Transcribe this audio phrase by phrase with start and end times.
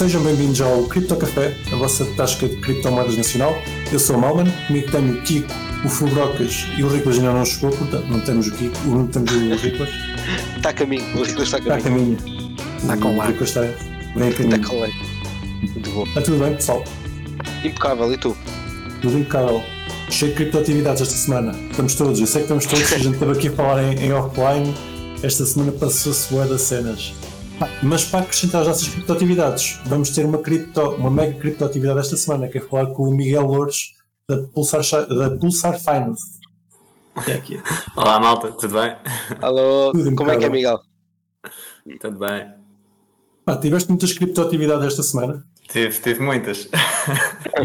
[0.00, 3.54] Sejam bem-vindos ao Cripto Café, a vossa tasca de criptomoedas nacional.
[3.92, 5.52] Eu sou o Malman, comigo tenho o Kiko,
[5.84, 9.30] o Fubrocas e o Riclas ainda não chegou, portanto não temos o Kiko, não temos
[9.30, 9.90] o Riclas.
[10.56, 12.16] Está a caminho, o Riclas está a Está a caminho.
[12.16, 12.56] caminho.
[12.78, 13.20] Está com O.
[13.20, 13.72] Riclas está bem
[14.22, 14.66] a Está caminho.
[14.66, 14.92] com lei.
[15.60, 16.04] Muito bom.
[16.04, 16.84] Está tudo bem, pessoal?
[17.62, 18.34] Impecável, e tu?
[19.02, 19.62] Tudo impecável.
[20.08, 21.54] Cheio de criptoatividades esta semana.
[21.70, 24.12] Estamos todos, eu sei que estamos todos, a gente esteve aqui a falar em, em
[24.14, 24.74] offline.
[25.22, 27.12] Esta semana passou-se boa das cenas.
[27.82, 32.48] Mas para acrescentar as nossas criptoatividades, vamos ter uma, cripto, uma mega criptoatividade esta semana,
[32.48, 33.94] que é falar com o Miguel Loures
[34.28, 36.40] da Pulsar, da Pulsar Finance.
[37.16, 37.60] Aqui.
[37.96, 38.96] Olá malta, tudo bem?
[39.42, 40.48] Alô, Tudo como é que é.
[40.48, 40.80] Miguel?
[42.00, 42.54] Tudo bem.
[43.44, 46.68] Pá, tiveste muitas criptoatividades esta semana Tive, tive muitas.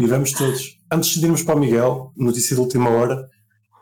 [0.08, 0.78] vamos todos.
[0.90, 3.28] Antes de irmos para o Miguel, notícia de última hora,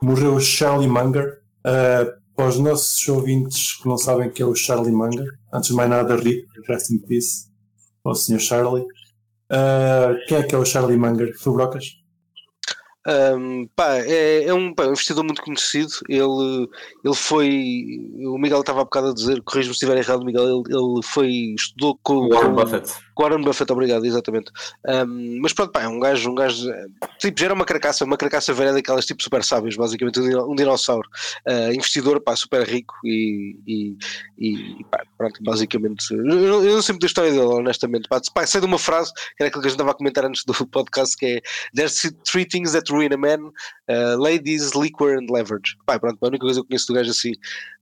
[0.01, 1.41] morreu o Charlie Munger.
[1.67, 5.75] Uh, para os nossos ouvintes que não sabem que é o Charlie Munger, antes de
[5.77, 7.47] mais nada, Rick, rest in peace,
[8.03, 8.41] para o Sr.
[8.41, 8.83] Charlie.
[9.53, 11.33] Uh, quem é que é o Charlie Munger?
[11.39, 11.85] Fubrocas?
[13.07, 15.93] Ahm, pá, é, é um, pá, um investidor muito conhecido.
[16.09, 16.67] Ele,
[17.05, 17.51] ele foi.
[18.27, 20.45] O Miguel estava há bocado a dizer, corrijo-me se estiver errado, Miguel.
[20.45, 21.29] Ele, ele foi.
[21.55, 22.93] estudou com Warren com- Buffett.
[23.15, 24.51] Com Warren Buffett, obrigado, exatamente.
[24.87, 26.69] Ahm, mas pronto, pá, é um gajo, um gajo.
[27.19, 30.53] Tipo, já era uma carcaça, uma carcaça velha daquelas tipo super sábios, basicamente, um dino-
[30.53, 31.09] um dinossauro.
[31.47, 33.57] Ah, investidor, pá, super rico e.
[33.67, 33.97] e,
[34.39, 36.13] e, pá, pronto, basicamente.
[36.13, 38.09] Eu, eu eu não sei muito da história dele, honestamente.
[38.09, 40.25] Pá, pá, sei de uma frase, que era aquilo que a gente estava a comentar
[40.25, 41.41] antes do podcast, que é
[41.75, 43.49] There's three things that ruin a man:
[43.89, 45.77] uh, ladies, liquor and leverage.
[45.87, 47.33] Pá, pronto, a única coisa que eu conheço do gajo assim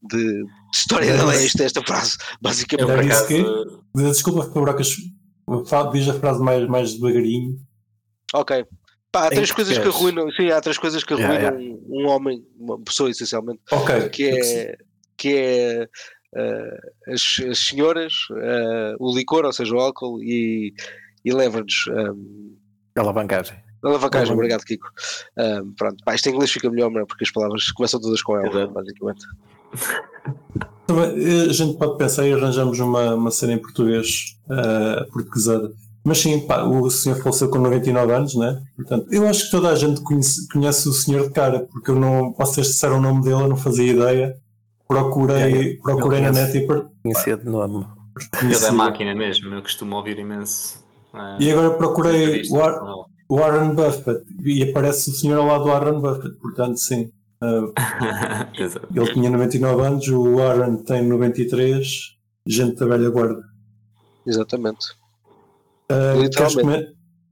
[0.02, 2.86] de, de história dele é esta, esta frase, Eu basicamente.
[2.86, 3.82] por É isso acaso.
[3.94, 5.21] Desculpa, Fubrocas, fala-
[5.92, 7.58] diz a frase mais, mais devagarinho.
[8.34, 8.64] Ok.
[9.10, 10.14] Pá, há três coisas que português.
[10.16, 14.08] arruinam, sim, há três coisas que Yeah, arruinam Um, um homem, uma pessoa essencialmente, Ok.
[14.08, 14.78] que é,
[15.18, 15.88] que é
[16.34, 20.72] uh, as, as senhoras, uh, o licor, ou seja, o álcool e,
[21.24, 21.90] e leverage.
[21.90, 22.56] Um,
[22.96, 23.58] Alavancagem.
[23.84, 24.34] alavancagem, Uhum.
[24.38, 24.88] obrigado, Kiko.
[25.36, 27.04] Um, pronto, pá, isto em inglês fica melhor, é?
[27.04, 28.72] porque as palavras começam todas com ela, Exato.
[28.72, 29.26] basicamente.
[30.88, 35.72] Eh, A gente pode pensar e arranjamos uma, uma cena em português uh, portuguesada.
[36.04, 38.60] Mas sim, pá, o senhor faleceu com 99 anos, né?
[38.76, 41.94] Portanto, eu acho que toda a gente conhece, conhece o senhor de cara, porque eu
[41.94, 44.36] não, vocês disseram o nome dele, eu não fazia ideia.
[44.88, 47.86] Procurei, procurei Eu na net e per- Conhecia de nome.
[48.42, 50.84] Ele é máquina mesmo, eu costumo ouvir imenso.
[51.14, 53.40] eh, E agora procurei War- com ele.
[53.40, 57.10] Warren Buffett e aparece o senhor ao lado do Warren Buffett, portanto, sim.
[58.52, 62.16] Uh, ele tinha 99 anos, o Warren tem 93,
[62.46, 63.42] gente da velha guarda.
[64.26, 64.92] Exatamente.
[65.90, 66.54] Uh, queres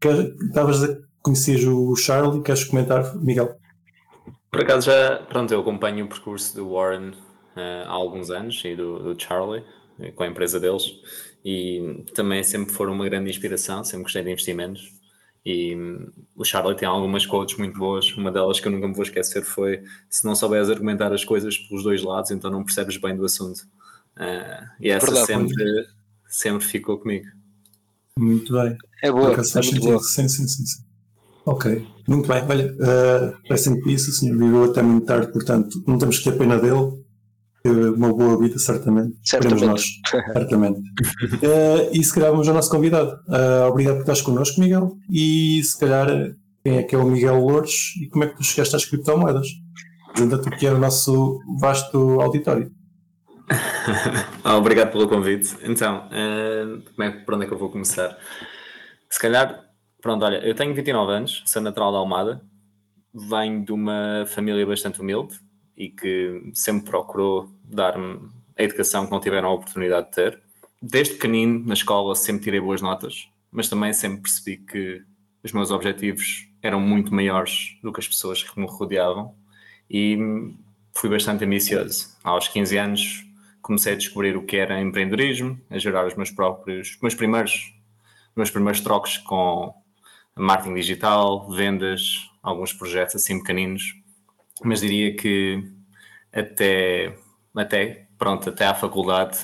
[0.01, 3.57] quer- Estavas a conhecer o Charlie, queres comentar, Miguel?
[4.51, 7.13] Por acaso já, pronto, eu acompanho o percurso do Warren
[7.57, 9.63] eh, há alguns anos e do, do Charlie,
[10.01, 10.85] eh, com a empresa deles,
[11.45, 14.83] e também sempre foram uma grande inspiração, sempre gostei de investimentos.
[15.45, 16.07] E hum,
[16.37, 18.13] o Charlie tem algumas quotes muito boas.
[18.13, 21.57] Uma delas que eu nunca me vou esquecer foi: se não souberes argumentar as coisas
[21.57, 23.63] pelos dois lados, então não percebes bem do assunto.
[24.19, 25.27] Eh, e essa Verdade.
[25.27, 25.87] sempre,
[26.29, 27.27] sempre ficou comigo.
[28.19, 28.77] Muito bem.
[29.03, 29.83] É boa, é faz muito sentido.
[29.85, 30.03] boa.
[30.03, 30.83] Sim, sim, sim, sim.
[31.47, 32.43] Ok, muito bem.
[32.49, 36.25] Olha, uh, rest in peace, o senhor viveu até muito tarde, portanto, não temos que
[36.25, 37.03] ter pena dele.
[37.65, 39.19] Uma boa vida, certamente.
[39.23, 39.85] Esperemos nós.
[40.09, 40.39] Certamente.
[40.39, 40.81] Certamente.
[41.41, 43.19] Uh, e se calhar vamos ao nosso convidado.
[43.29, 44.97] Uh, obrigado por estares connosco, Miguel.
[45.11, 46.07] E se calhar,
[46.65, 49.47] quem é que é o Miguel Loures e como é que tu chegaste às criptomoedas?
[50.09, 52.71] Apresenta-te o que é o nosso vasto auditório.
[54.45, 55.57] Ah, obrigado pelo convite.
[55.63, 58.17] Então, eh, como é, por onde é que eu vou começar?
[59.09, 59.65] Se calhar,
[60.01, 62.41] pronto, olha, eu tenho 29 anos, sou natural da Almada,
[63.13, 65.39] venho de uma família bastante humilde
[65.81, 70.43] e que sempre procurou dar-me a educação que não tiveram a oportunidade de ter.
[70.81, 75.03] Desde pequenino, na escola, sempre tirei boas notas, mas também sempre percebi que
[75.43, 79.35] os meus objetivos eram muito maiores do que as pessoas que me rodeavam
[79.91, 80.19] e
[80.93, 82.15] fui bastante ambicioso.
[82.23, 83.27] Aos 15 anos
[83.63, 87.73] comecei a descobrir o que era empreendedorismo, a gerar os meus próprios, os meus primeiros,
[88.33, 89.73] os meus primeiros trocos com
[90.37, 93.95] marketing digital, vendas, alguns projetos assim pequeninos,
[94.63, 95.65] mas diria que
[96.33, 97.17] até,
[97.55, 99.39] até, pronto, até à faculdade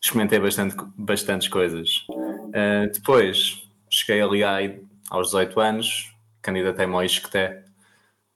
[0.00, 2.06] experimentei bastante, bastantes coisas.
[2.08, 7.62] Uh, depois cheguei ali aí aos 18 anos, candidatei-me ao ISCTE,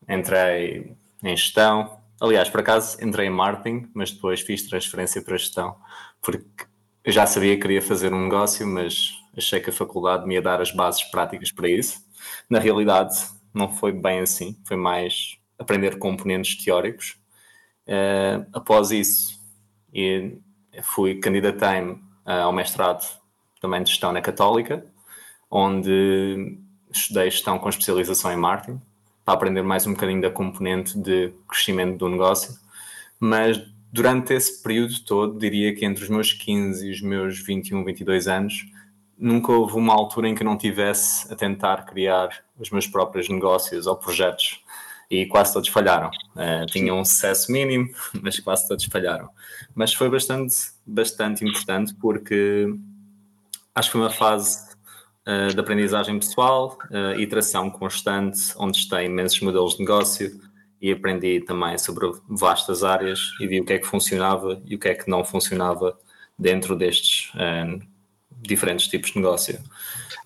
[0.09, 5.77] entrei em gestão, Aliás, por acaso entrei em marketing, mas depois fiz transferência para gestão,
[6.23, 6.65] porque
[7.05, 10.43] eu já sabia que queria fazer um negócio, mas achei que a faculdade me ia
[10.43, 12.03] dar as bases práticas para isso.
[12.49, 13.15] Na realidade,
[13.53, 17.17] não foi bem assim, foi mais aprender componentes teóricos.
[17.87, 19.41] Uh, após isso,
[20.83, 23.07] fui candidatei-me uh, ao mestrado
[23.61, 24.85] também de gestão na Católica,
[25.51, 26.59] onde
[26.91, 28.81] estudei gestão com especialização em marketing,
[29.25, 32.55] para aprender mais um bocadinho da componente de crescimento do negócio.
[33.19, 33.61] Mas
[33.93, 38.29] durante esse período todo, diria que entre os meus 15 e os meus 21, 22
[38.29, 38.67] anos,
[39.19, 43.29] nunca houve uma altura em que eu não tivesse a tentar criar os meus próprios
[43.29, 44.63] negócios ou projetos
[45.11, 46.11] e quase todos falharam.
[46.35, 47.89] Uh, tinham um sucesso mínimo,
[48.21, 49.29] mas quase todos falharam.
[49.75, 50.55] Mas foi bastante,
[50.87, 52.67] bastante importante porque
[53.75, 54.67] acho que foi uma fase
[55.27, 60.41] uh, de aprendizagem pessoal, uh, iteração constante, onde testei imensos modelos de negócio
[60.81, 64.79] e aprendi também sobre vastas áreas e vi o que é que funcionava e o
[64.79, 65.99] que é que não funcionava
[66.39, 67.81] dentro destes uh,
[68.31, 69.59] diferentes tipos de negócio.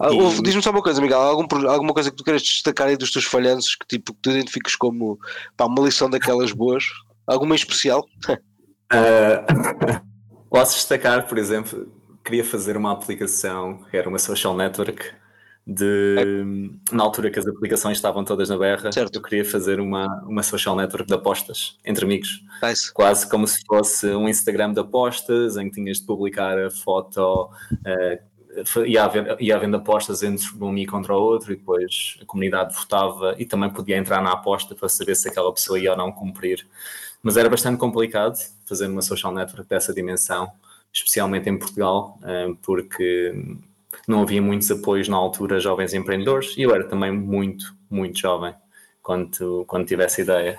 [0.01, 0.43] Ah, e...
[0.43, 3.27] Diz-me só uma coisa, Miguel, algum, alguma coisa que tu queres destacar aí dos teus
[3.27, 5.19] falhanços que tipo que tu identificas como
[5.57, 6.85] pá, uma lição daquelas boas?
[7.27, 8.07] Alguma em especial?
[8.29, 10.01] Uh,
[10.49, 11.87] posso destacar, por exemplo,
[12.25, 15.05] queria fazer uma aplicação que era uma social network
[15.67, 16.95] de é.
[16.95, 19.15] na altura que as aplicações estavam todas na berra, certo.
[19.15, 22.43] eu queria fazer uma, uma social network de apostas entre amigos.
[22.63, 22.93] Nice.
[22.93, 27.51] Quase como se fosse um Instagram de apostas em que tinhas de publicar a foto
[27.73, 28.30] uh,
[28.87, 33.45] ia, havendo apostas entre um e contra o outro e depois a comunidade votava e
[33.45, 36.67] também podia entrar na aposta para saber se aquela pessoa ia ou não cumprir.
[37.23, 40.51] Mas era bastante complicado fazer uma social network dessa dimensão,
[40.93, 43.35] especialmente em Portugal, eh, porque
[44.09, 48.19] não havia muitos apoios na altura a jovens empreendedores e eu era também muito, muito
[48.19, 48.55] jovem
[49.03, 50.59] quando, quando tive essa ideia.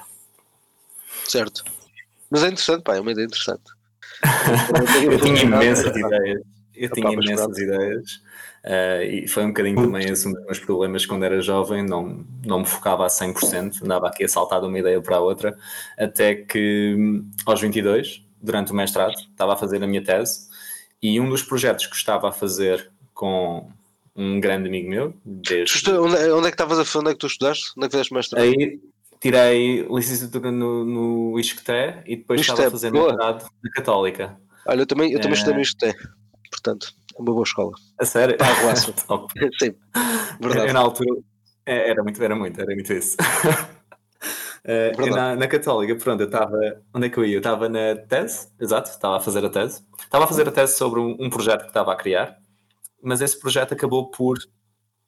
[1.25, 1.63] Certo.
[2.29, 3.63] Mas é interessante, pá, é uma ideia interessante.
[5.03, 6.41] eu tinha imensas ideias
[6.83, 8.15] eu tinha imensas ideias
[8.65, 12.25] uh, e foi um bocadinho também esse um dos meus problemas quando era jovem, não,
[12.45, 15.57] não me focava a 100%, andava aqui a saltar de uma ideia para a outra,
[15.97, 20.49] até que hum, aos 22, durante o mestrado, estava a fazer a minha tese
[21.01, 23.69] e um dos projetos que estava a fazer com
[24.15, 25.13] um grande amigo meu.
[25.25, 25.91] Desde...
[25.91, 27.71] Onde, é, onde, é que estavas a onde é que tu estudaste?
[27.77, 28.43] Onde é que fizeste mestrado?
[28.43, 28.79] Aí
[29.19, 34.37] tirei licenciatura no, no ISCTE e depois estava a fazer mestrado na Católica.
[34.67, 35.95] Olha, eu também, eu também estudei no eh, ISCTE
[36.51, 37.71] portanto, é uma boa escola.
[37.97, 38.37] A sério?
[38.37, 39.75] Para a Sim,
[40.39, 40.67] verdade.
[40.67, 41.21] Eu, na altura
[41.65, 43.17] é, era muito, era muito, era muito isso.
[44.63, 46.55] Uh, na, na, Católica, pronto, eu estava.
[46.93, 47.33] Onde é que eu ia?
[47.33, 49.83] Eu estava na tese, exato, estava a fazer a tese.
[49.99, 52.37] Estava a fazer a tese sobre um, um, projeto que estava a criar,
[53.01, 54.37] mas esse projeto acabou por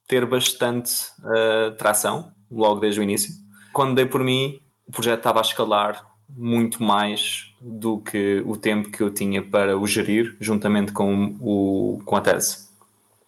[0.07, 3.31] ter bastante uh, tração logo desde o início.
[3.71, 8.89] Quando dei por mim, o projeto estava a escalar muito mais do que o tempo
[8.89, 12.69] que eu tinha para o gerir, juntamente com, o, com a tese.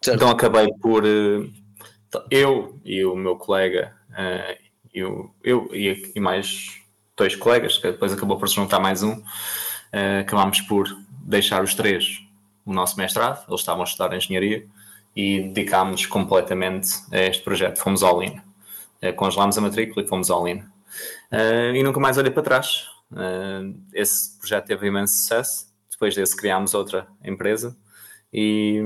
[0.01, 0.18] Certo.
[0.18, 1.06] Então acabei por.
[1.06, 1.47] Eh,
[2.31, 3.94] eu e o meu colega,
[4.94, 6.81] eu, eu e, mais
[7.18, 10.88] dois colegas, que depois acabou por se juntar mais um, uh, acabámos por
[11.21, 12.21] deixar os três
[12.65, 14.65] o nosso mestrado, eles estavam a estudar engenharia
[15.15, 17.80] e dedicámos-nos completamente a este projeto.
[17.80, 18.42] Fomos all-in.
[19.01, 20.57] Uh, congelámos a matrícula e fomos all-in.
[20.57, 20.65] Uh,
[21.31, 22.88] e nunca mais olhei para trás.
[23.12, 25.68] Uh, esse projeto teve imenso sucesso.
[25.89, 27.75] Depois desse criámos outra empresa
[28.33, 28.81] e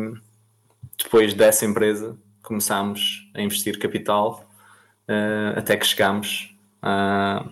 [0.97, 4.45] depois dessa empresa começámos a investir capital
[5.07, 7.49] uh, até que chegámos a,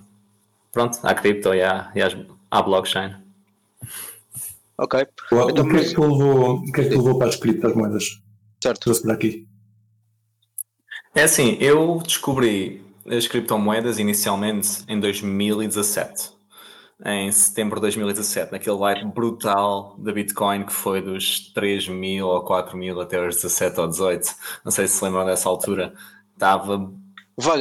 [0.72, 2.02] pronto, à cripto e à, e
[2.52, 3.16] à blockchain.
[4.78, 5.08] Ok.
[5.32, 8.22] O, então, o, que é que levou, o que é que levou para as criptomoedas?
[8.62, 8.82] Certo.
[8.82, 9.48] Trouxe para aqui.
[11.16, 16.38] É assim, eu descobri as criptomoedas inicialmente em 2017
[17.06, 22.42] em setembro de 2017, naquele hype brutal da Bitcoin que foi dos 3 mil ou
[22.42, 24.28] 4 mil até os 17 ou 18.
[24.66, 25.94] Não sei se se lembram dessa altura.
[26.34, 26.92] Estava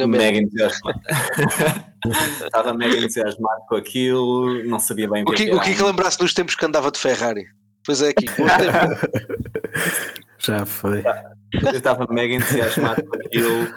[0.07, 0.99] mega entusiasmado.
[2.45, 6.17] Estava mega entusiasmado com aquilo, não sabia bem o que, o que, é que lembrasse
[6.17, 7.45] dos tempos que andava de Ferrari.
[7.85, 8.25] Pois é, aqui.
[10.39, 11.03] Já foi.
[11.53, 13.67] Eu estava mega entusiasmado com aquilo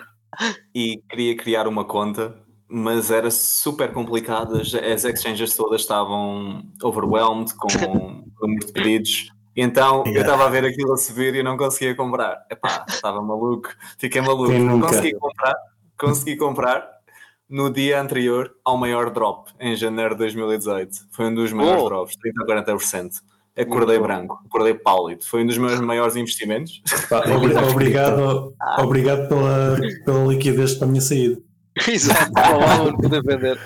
[0.75, 2.37] e queria criar uma conta
[2.71, 4.61] mas era super complicado.
[4.61, 9.33] As, exchanges todas estavam overwhelmed com o número de pedidos.
[9.57, 10.19] Então yeah.
[10.19, 12.47] eu estava a ver aquilo a subir e não conseguia comprar.
[12.49, 14.53] Epá, estava maluco, fiquei maluco.
[14.81, 15.55] Consegui comprar,
[15.99, 16.89] consegui comprar
[17.49, 21.09] no dia anterior ao maior drop, em janeiro de 2018.
[21.11, 21.89] Foi um dos maiores oh.
[21.89, 23.11] drops, 30 a 40%.
[23.57, 25.25] Acordei branco, acordei pálido.
[25.25, 26.83] Foi um dos meus maiores investimentos.
[27.71, 31.41] obrigado, obrigado pela, pela liquidez para a minha saída.
[31.89, 33.59] Exato, não poder vender.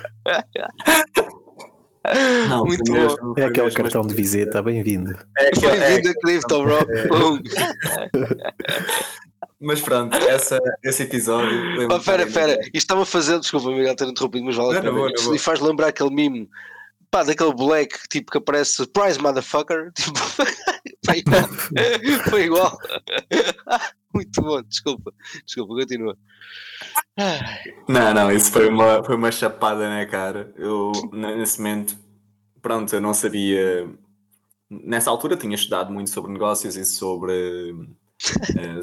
[2.48, 3.34] Não, Muito bom.
[3.36, 5.16] É aquele cartão de visita, bem-vindo.
[5.38, 6.78] É bem-vindo a Clifton, bro.
[9.60, 11.88] Mas pronto, essa, esse episódio.
[11.90, 15.08] Oh, pera, pera, isto estava a fazer, desculpa, Miguel, ter interrompido, mas vale a pena.
[15.34, 16.46] E faz lembrar aquele mimo
[17.14, 20.18] pá, daquele black tipo que aparece surprise motherfucker, tipo,
[21.04, 21.48] foi igual.
[22.28, 22.78] foi igual.
[24.12, 25.12] Muito bom, desculpa,
[25.46, 26.18] desculpa, continua.
[27.88, 30.52] Não, não, isso foi uma, foi uma chapada na cara.
[30.56, 31.96] Eu, nesse momento,
[32.60, 33.88] pronto, eu não sabia.
[34.68, 37.72] Nessa altura tinha estudado muito sobre negócios e sobre.
[37.72, 38.80] uh,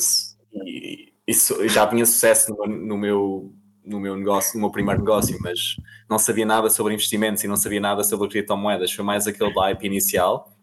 [0.56, 3.54] e, e, já tinha sucesso no, no, meu,
[3.86, 5.76] no meu negócio, no meu primeiro negócio, mas
[6.10, 8.92] não sabia nada sobre investimentos e não sabia nada sobre criptomoedas.
[8.92, 10.56] Foi mais aquele hype inicial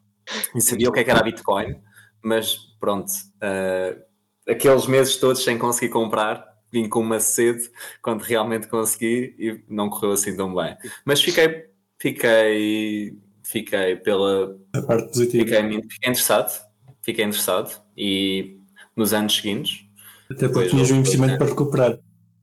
[0.55, 1.77] e sabia o que, é que era Bitcoin,
[2.23, 3.11] mas pronto,
[3.43, 4.09] uh,
[4.49, 7.71] aqueles meses todos sem conseguir comprar, vim com uma sede
[8.03, 10.77] quando realmente consegui e não correu assim tão bem.
[11.05, 11.67] Mas fiquei,
[11.99, 15.45] fiquei, fiquei pela a parte positiva.
[15.45, 16.69] Fiquei, fiquei interessado,
[17.03, 18.59] fiquei interessado e
[18.95, 19.87] nos anos seguintes.
[20.31, 21.99] Até porque tinhas um investimento para recuperar.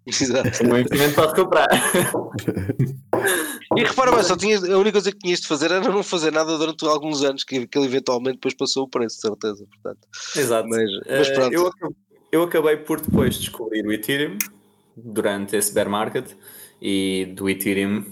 [0.08, 0.64] Exato.
[0.64, 1.70] Um investimento para recuperar.
[3.76, 6.32] E repara bem, só tinhas, a única coisa que tinhas de fazer era não fazer
[6.32, 9.66] nada durante alguns anos, que, que ele eventualmente depois passou o preço, de certeza.
[9.66, 10.08] Portanto.
[10.36, 10.70] Exato.
[10.70, 11.54] Mas, mas pronto.
[11.54, 11.72] Eu,
[12.32, 14.38] eu acabei por depois descobrir o Ethereum
[14.96, 16.32] durante esse bear market
[16.82, 18.06] e do Ethereum,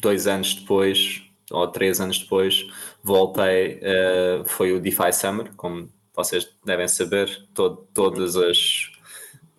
[0.00, 2.66] dois anos depois, ou três anos depois,
[3.02, 8.90] voltei, uh, foi o DeFi Summer, como vocês devem saber, todo, todas as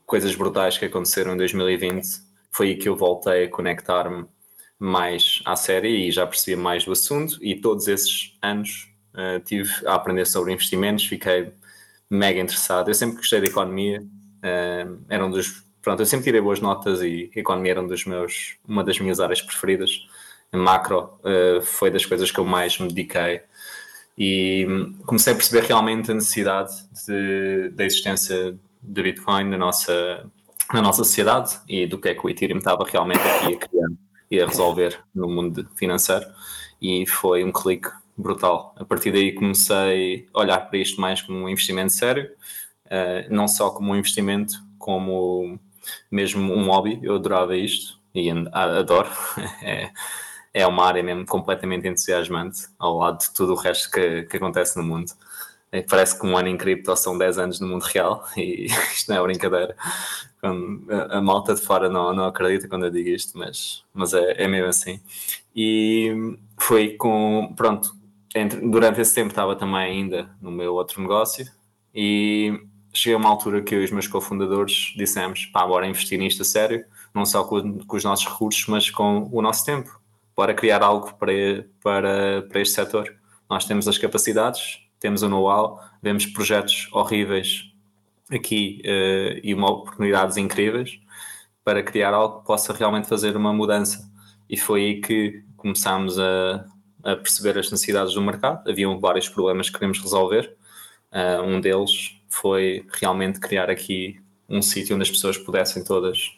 [0.07, 2.07] coisas brutais que aconteceram em 2020,
[2.49, 4.25] foi aí que eu voltei a conectar-me
[4.79, 9.69] mais à série e já percebi mais do assunto e todos esses anos uh, tive
[9.85, 11.51] a aprender sobre investimentos, fiquei
[12.09, 12.89] mega interessado.
[12.89, 15.65] Eu sempre gostei de economia, uh, era um dos.
[15.81, 19.19] Pronto, eu sempre tirei boas notas e economia era um dos meus, uma das minhas
[19.19, 20.07] áreas preferidas.
[20.53, 23.41] Macro uh, foi das coisas que eu mais me dediquei
[24.17, 24.65] e
[25.05, 26.71] comecei a perceber realmente a necessidade
[27.05, 30.29] de, da existência de Bitcoin na nossa,
[30.73, 33.87] na nossa sociedade e do que é que o Ethereum estava realmente aqui a criar
[34.29, 36.25] e a resolver no mundo financeiro.
[36.81, 38.75] E foi um clique brutal.
[38.77, 42.29] A partir daí comecei a olhar para isto mais como um investimento sério,
[42.85, 45.59] uh, não só como um investimento, como
[46.11, 46.99] mesmo um hobby.
[47.01, 49.09] Eu adorava isto e adoro.
[49.61, 49.91] é,
[50.53, 54.77] é uma área mesmo completamente entusiasmante ao lado de tudo o resto que, que acontece
[54.77, 55.11] no mundo.
[55.77, 59.09] É, parece que um ano em cripto são 10 anos no mundo real e isto
[59.09, 59.75] não é brincadeira.
[61.09, 64.47] A, malta de fora não, não acredita quando eu digo isto, mas, mas é, é
[64.47, 64.99] mesmo assim.
[65.55, 67.95] E foi com, pronto,
[68.33, 71.45] entre, durante esse tempo estava também ainda no meu outro negócio
[71.93, 72.59] e
[72.93, 76.41] cheguei a uma altura que eu e os meus cofundadores dissemos, pá, bora investir nisto
[76.41, 79.99] a sério, não só com, com, os nossos recursos, mas com o nosso tempo.
[80.35, 83.15] Bora criar algo para, para, para este setor.
[83.49, 87.71] Nós temos as capacidades, temos o know-how, vemos projetos horríveis
[88.31, 90.99] aqui uh, e uma oportunidades incríveis
[91.63, 94.09] para criar algo que possa realmente fazer uma mudança.
[94.49, 96.65] E foi aí que começámos a,
[97.03, 98.69] a perceber as necessidades do mercado.
[98.69, 100.55] Haviam vários problemas que queremos resolver.
[101.11, 106.37] Uh, um deles foi realmente criar aqui um sítio onde as pessoas pudessem todas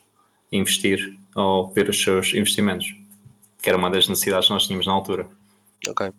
[0.51, 2.95] investir ou ver os seus investimentos,
[3.61, 5.27] que era uma das necessidades que nós tínhamos na altura.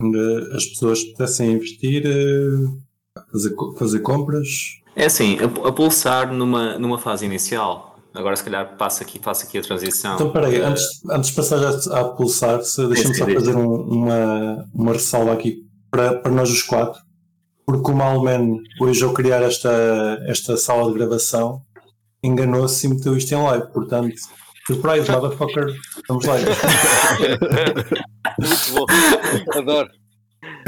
[0.01, 4.49] Onde as pessoas pudessem investir, eh, fazer, fazer compras.
[4.97, 9.45] É assim, a, a pulsar numa, numa fase inicial, Agora, se calhar, passo aqui, faço
[9.45, 10.15] aqui a transição.
[10.15, 14.69] Então, peraí, uh, antes, antes de passar a, a pulsar, deixa-me só fazer um, uma,
[14.75, 17.01] uma ressalva aqui para, para nós os quatro,
[17.65, 19.71] porque o Malman, hoje ao criar esta,
[20.27, 21.63] esta sala de gravação,
[22.23, 24.15] enganou-se e meteu isto em live, portanto,
[24.75, 25.67] surprise, motherfucker,
[26.09, 26.35] vamos lá.
[28.39, 28.87] Muito bom,
[29.59, 29.89] adoro.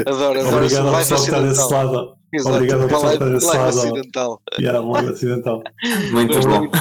[0.05, 0.57] Adoro, adoro.
[0.57, 2.15] Obrigado por saltar esse lado.
[2.33, 2.55] Exato.
[2.55, 3.77] Obrigado por saltar esse live lado.
[3.77, 4.41] ocidental.
[4.59, 5.63] Yeah, live ocidental.
[6.11, 6.71] Muito bom.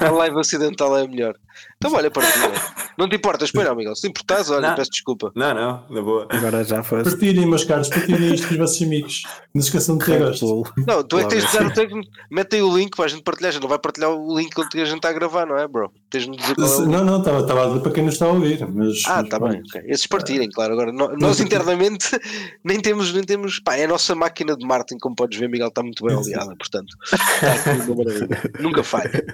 [0.00, 1.34] A live ocidental é a melhor.
[1.76, 2.50] Então olha, partilha.
[2.98, 3.94] Não te importas, pois não, Miguel.
[3.96, 4.74] Se importas, olha, Não.
[4.76, 5.32] peço desculpa.
[5.34, 6.26] Não, não, na boa.
[6.30, 7.10] Agora já foste.
[7.10, 9.22] Partilhem, meus caros, partilhem isto com os vossos amigos.
[9.54, 10.64] Não se esqueçam de ter gosto.
[10.86, 12.00] Não, tu é que tens de dar o tempo.
[12.30, 13.48] Mete aí o link para a gente partilhar.
[13.50, 15.66] A gente não vai partilhar o link quando a gente está a gravar, não é,
[15.66, 15.90] bro?
[16.10, 16.86] Tens de me dizer qual é.
[16.86, 18.66] Não, não, estava estava a dizer para quem não está a ouvir.
[18.68, 19.62] Mas, Ah, está bem.
[19.66, 19.82] ok.
[19.86, 20.72] Esses partilhem, claro.
[20.74, 22.06] Agora, no- nós internamente
[22.64, 23.58] nem temos, nem temos.
[23.60, 26.54] Pá, é a nossa máquina de marketing, como podes ver, Miguel, está muito bem aliada,
[26.56, 26.94] portanto.
[28.60, 29.24] Nunca falha.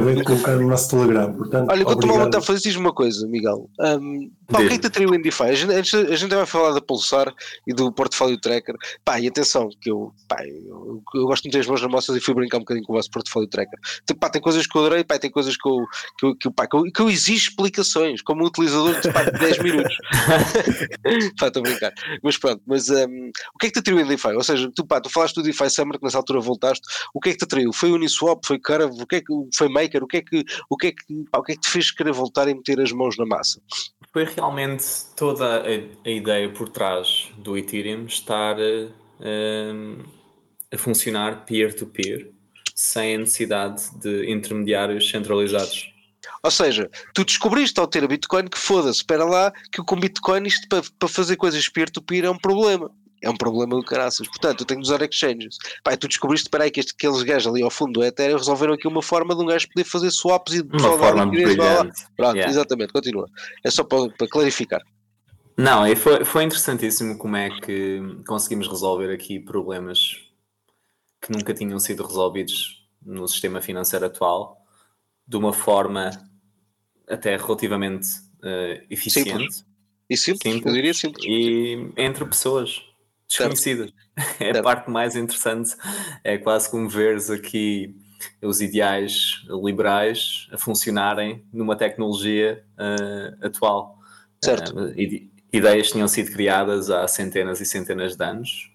[0.00, 1.32] Acabei de colocar no nosso Telegram.
[1.32, 2.06] Portanto, Olha, enquanto o.
[2.06, 3.68] Malman está a fazer, diz-me uma coisa, Miguel.
[3.78, 5.42] Um, pá, o que é que te atraiu em DeFi?
[5.44, 7.32] A gente, a gente- vai falar da Pulsar
[7.66, 8.74] e do portfólio tracker.
[9.04, 12.34] Pá, e atenção, que eu, pá, eu, eu gosto muito das mãos amostras e fui
[12.34, 13.78] brincar um bocadinho com o vosso portfólio tracker.
[14.06, 15.84] Tem, pá, tem coisas que eu adorei, pá, tem coisas que eu,
[16.18, 19.22] que eu, que pá, que eu, que eu exijo explicações, como um utilizador de, pá,
[19.24, 19.94] de 10 minutos.
[21.38, 21.92] pá, estou a brincar.
[22.22, 24.28] Mas pronto, mas um, o que é que te atraiu em DeFi?
[24.28, 26.86] Ou seja, tu, pá, tu falaste do DeFi Summer, que nessa altura voltaste.
[27.14, 27.72] O que é que te atraiu?
[27.72, 28.40] Foi Uniswap?
[28.46, 29.02] Foi Curve?
[29.02, 30.04] O que é que foi Maker?
[30.04, 32.12] O que é que, o que, é que, o que, é que te fez querer
[32.12, 33.60] voltar e meter as mãos na massa?
[34.12, 34.84] foi realmente
[35.16, 40.04] toda a, a ideia por trás do Ethereum estar uh,
[40.72, 42.30] a funcionar peer-to-peer, -peer,
[42.74, 45.92] sem a necessidade de intermediários centralizados.
[46.42, 50.46] Ou seja, tu descobriste ao ter a Bitcoin que foda-se, espera lá, que com Bitcoin
[50.46, 52.90] isto para, para fazer coisas peer-to-peer -peer é um problema
[53.22, 54.26] é um problema do caraças.
[54.26, 55.56] Portanto, eu tenho de usar exchanges.
[55.84, 58.88] Pai, tu descobriste, espera aí, que aqueles gajos ali ao fundo do Ethereum resolveram aqui
[58.88, 62.06] uma forma de um gajo poder fazer swaps e de uma forma brilhante.
[62.16, 62.50] Pronto, yeah.
[62.50, 63.28] exatamente, continua.
[63.64, 64.80] É só para, para clarificar.
[65.56, 70.16] Não, e foi, foi interessantíssimo como é que conseguimos resolver aqui problemas
[71.20, 74.56] que nunca tinham sido resolvidos no sistema financeiro atual
[75.28, 76.10] de uma forma
[77.06, 78.08] até relativamente
[78.42, 79.30] uh, eficiente.
[79.30, 79.66] Simples.
[80.08, 81.24] E simples, simples, eu diria simples.
[81.24, 82.82] E entre pessoas
[83.30, 83.92] desconhecidas.
[84.38, 85.74] É a parte mais interessante.
[86.22, 87.96] É quase como veres aqui
[88.42, 93.98] os ideais liberais a funcionarem numa tecnologia uh, atual.
[94.44, 94.78] Certo.
[94.78, 94.92] Uh,
[95.50, 98.70] ideias tinham sido criadas há centenas e centenas de anos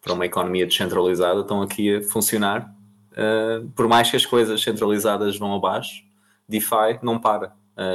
[0.00, 2.74] para uma economia descentralizada estão aqui a funcionar.
[3.12, 6.02] Uh, por mais que as coisas centralizadas vão abaixo,
[6.48, 7.52] DeFi não para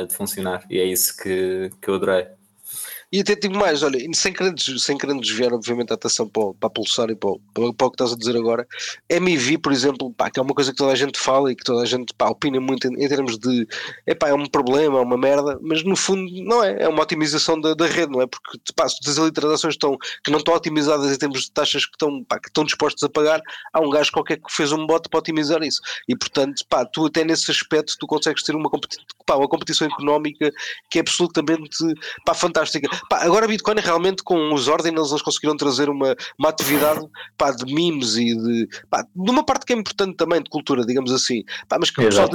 [0.07, 2.27] de funcionar e é isso que, que eu adorei.
[3.13, 6.67] E até digo mais, olha, sem querer, sem querer desviar, obviamente, a atenção para, para
[6.67, 8.67] a Pulsar e para, para, para, o que estás a dizer agora,
[9.07, 11.63] MIV, por exemplo, pá, que é uma coisa que toda a gente fala e que
[11.63, 13.67] toda a gente pá, opina muito em, em termos de
[14.07, 17.61] epá, é um problema, é uma merda, mas no fundo não é, é uma otimização
[17.61, 18.25] da, da rede, não é?
[18.25, 21.85] Porque pá, se as ali transações estão, que não estão otimizadas em termos de taxas
[21.85, 23.39] que estão, pá, que estão dispostos a pagar,
[23.71, 25.81] há um gajo qualquer que fez um bot para otimizar isso.
[26.09, 29.85] E portanto, pá, tu até nesse aspecto tu consegues ter uma, competi pá, uma competição
[29.85, 30.51] económica
[30.89, 31.77] que é absolutamente
[32.25, 32.89] pá, fantástica.
[33.09, 37.05] Pá, agora Bitcoin realmente com os ordinals eles conseguiram trazer uma, uma atividade
[37.37, 40.85] pá, de memes e de, pá, de uma parte que é importante também de cultura,
[40.85, 41.43] digamos assim.
[41.67, 42.29] Pá, mas que o pessoal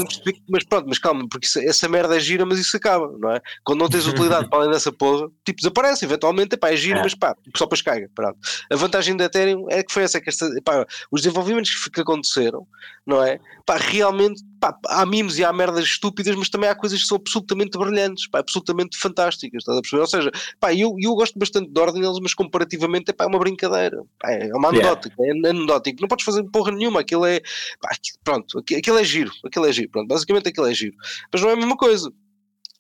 [0.49, 3.41] mas pronto, mas calma, porque isso, essa merda é gira, mas isso acaba, não é?
[3.65, 7.03] Quando não tens utilidade para além dessa porra, tipo, desaparece, eventualmente, pá, é giro, é.
[7.03, 8.11] mas pá, só para caiga.
[8.15, 8.39] Pronto.
[8.71, 12.67] A vantagem da Ethereum é que foi essa, que esta, pá, os desenvolvimentos que aconteceram,
[13.07, 13.41] não é?
[13.65, 17.17] Pá, realmente pá, há memes e há merdas estúpidas, mas também há coisas que são
[17.17, 20.01] absolutamente brilhantes, pá, absolutamente fantásticas, estás a perceber?
[20.03, 24.03] Ou seja, pá, eu, eu gosto bastante de Ordinals, mas comparativamente pá, é uma brincadeira,
[24.19, 25.49] pá, é uma anedótica, yeah.
[25.49, 27.41] é anedótico, não podes fazer porra nenhuma, aquilo é,
[27.81, 27.91] pá,
[28.25, 30.97] pronto, aquilo é giro, aquilo é giro, pronto, basicamente aquilo é giro,
[31.33, 32.13] mas não é a mesma coisa.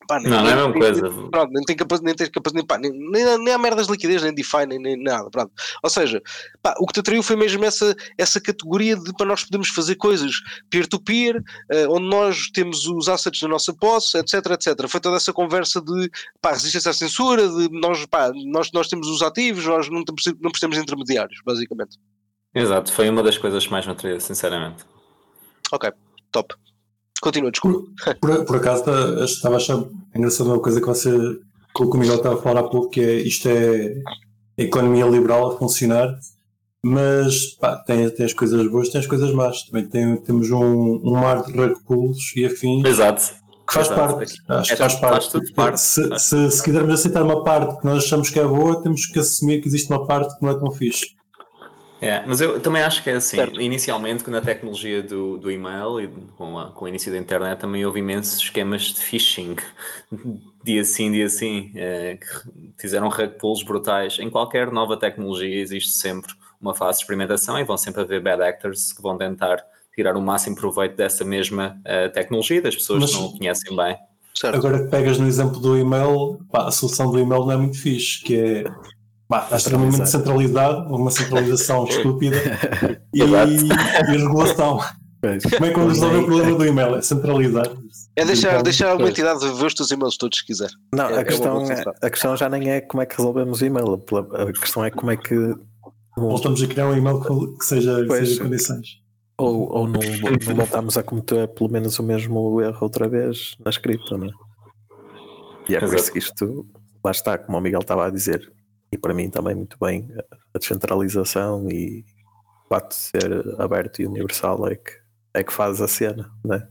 [0.09, 1.29] Pá, nem, não, não é a mesma coisa.
[1.31, 4.33] Pronto, nem tem capacidade, nem tens capacidade, nem, nem, nem há merdas de liquidez, nem
[4.33, 5.29] DeFi, nem, nem nada.
[5.31, 5.53] Pronto.
[5.83, 6.23] Ou seja,
[6.63, 9.97] pá, o que te atraiu foi mesmo essa, essa categoria de para nós podermos fazer
[9.97, 10.33] coisas
[10.71, 14.89] peer-to-peer, -peer, uh, onde nós temos os assets na nossa posse, etc, etc.
[14.89, 19.09] Foi toda essa conversa de pá, resistência à censura, de nós, pá, nós, nós temos
[19.09, 20.03] os ativos, nós não,
[20.41, 21.99] não precisamos de intermediários, basicamente.
[22.55, 24.87] Exato, foi uma das coisas que mais me atraiu, sinceramente.
[25.71, 25.93] Ok,
[26.33, 26.55] top.
[27.21, 27.87] Continua, desculpa.
[28.21, 31.11] Por, por, por acaso tá, estava a achar engraçado uma coisa que você
[31.75, 33.95] que o Miguel estava a falar há pouco, que é isto é
[34.59, 36.19] a economia liberal a funcionar,
[36.83, 39.63] mas pá, tem, tem as coisas boas, tem as coisas más.
[39.65, 42.85] Também tem, temos um, um mar de rug pulls e afins.
[42.85, 43.23] Exato.
[43.67, 44.01] Que faz Exato.
[44.01, 45.31] parte, acho é, que faz parte.
[45.31, 45.81] Faz parte.
[45.81, 49.19] Se, se, se quisermos aceitar uma parte que nós achamos que é boa, temos que
[49.19, 51.18] assumir que existe uma parte que não é tão fixe.
[52.01, 53.37] É, mas eu também acho que é assim.
[53.37, 53.61] Certo.
[53.61, 57.59] Inicialmente, com a tecnologia do, do e-mail e com, a, com o início da internet,
[57.59, 59.57] também houve imensos esquemas de phishing,
[60.63, 64.19] dia sim, dia sim, é, que fizeram rug pulls brutais.
[64.19, 68.43] Em qualquer nova tecnologia existe sempre uma fase de experimentação e vão sempre haver bad
[68.43, 73.11] actors que vão tentar tirar o máximo proveito dessa mesma uh, tecnologia, das pessoas mas,
[73.11, 73.97] que não o conhecem bem.
[74.33, 74.57] Certo.
[74.57, 77.81] Agora que pegas no exemplo do e-mail, pá, a solução do e-mail não é muito
[77.81, 78.65] fixe, que é
[79.29, 82.37] Bah, extremamente centralizado, uma centralização estúpida
[83.13, 84.81] e, e regulação.
[85.21, 86.97] Como é que vamos resolver o problema do e-mail?
[86.97, 87.67] É centralizar.
[88.17, 90.71] É deixar, então, deixar alguma entidade ver os teus e-mails todos se quiser.
[90.95, 93.65] Não, é, a, questão é, a questão já nem é como é que resolvemos o
[93.65, 95.35] e-mail, a questão é como é que.
[96.17, 98.87] Voltamos a criar um e-mail que seja, pois, que seja condições.
[99.39, 103.71] Ou, ou não, não voltamos a cometer pelo menos o mesmo erro outra vez na
[103.71, 104.31] cripto, não é?
[105.69, 106.67] E é por isso que isto,
[107.05, 108.51] lá está, como o Miguel estava a dizer,
[108.91, 110.09] e para mim também muito bem
[110.55, 112.05] a descentralização e
[112.65, 114.93] o fato de ser aberto e universal é que,
[115.35, 116.67] é que faz a cena, né?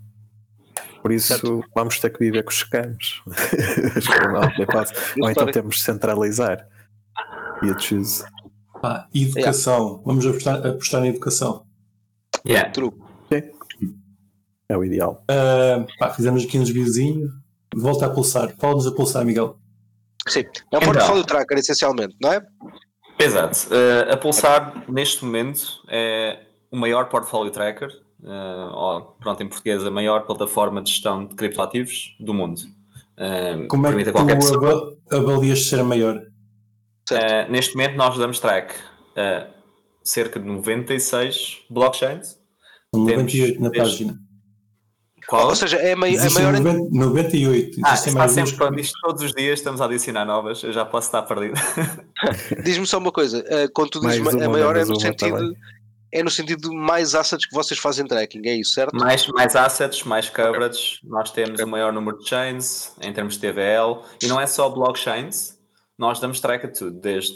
[1.01, 1.63] Por isso certo.
[1.75, 3.21] vamos ter que viver com os scams.
[5.21, 6.67] Ou então temos de centralizar.
[7.63, 8.23] E a choose.
[8.83, 9.87] Ah, educação.
[9.87, 10.01] Yeah.
[10.05, 11.65] Vamos apostar, apostar em educação.
[12.45, 12.69] Yeah.
[12.71, 12.91] True.
[13.31, 13.43] Sim.
[14.69, 15.23] É o ideal.
[15.31, 17.29] Uh, pá, fizemos aqui um desviozinho.
[17.75, 18.53] Volta a pulsar.
[18.59, 19.57] Fala-nos a pulsar, Miguel.
[20.27, 22.41] Sim, é um então, portfólio tracker essencialmente, não é?
[23.19, 23.67] Exato.
[23.69, 26.39] Uh, a Pulsar, neste momento, é
[26.71, 27.89] o maior portfólio tracker,
[28.21, 32.59] uh, ou, pronto, em português, a maior plataforma de gestão de criptoativos do mundo.
[33.17, 34.97] Uh, Como é que a pessoa.
[35.09, 36.17] tu ava- avalias ser maior?
[37.11, 38.75] Uh, neste momento nós damos track
[39.15, 39.47] a
[40.03, 42.37] cerca de 96 blockchains.
[42.93, 44.19] São Temos 98 na desde- página.
[45.27, 45.47] Qual?
[45.49, 46.53] Ou seja, é, mai- é maior.
[46.53, 47.81] 90 98.
[47.83, 48.81] Ah, está mais sempre.
[48.81, 50.63] Isto todos os dias estamos a adicionar novas.
[50.63, 51.55] Eu já posso estar perdido.
[52.63, 54.99] Diz-me só uma coisa, eh, quando tu dizes Mais ma- é maior é no uma
[54.99, 55.53] sentido também.
[56.13, 58.95] é no sentido de mais assets que vocês fazem tracking, é isso, certo?
[58.95, 60.99] mais, mais assets, mais coverage.
[61.03, 64.01] Nós temos o maior número de chains em termos de TVL.
[64.23, 65.57] E não é só blockchains.
[65.97, 67.33] Nós damos track a tudo, desde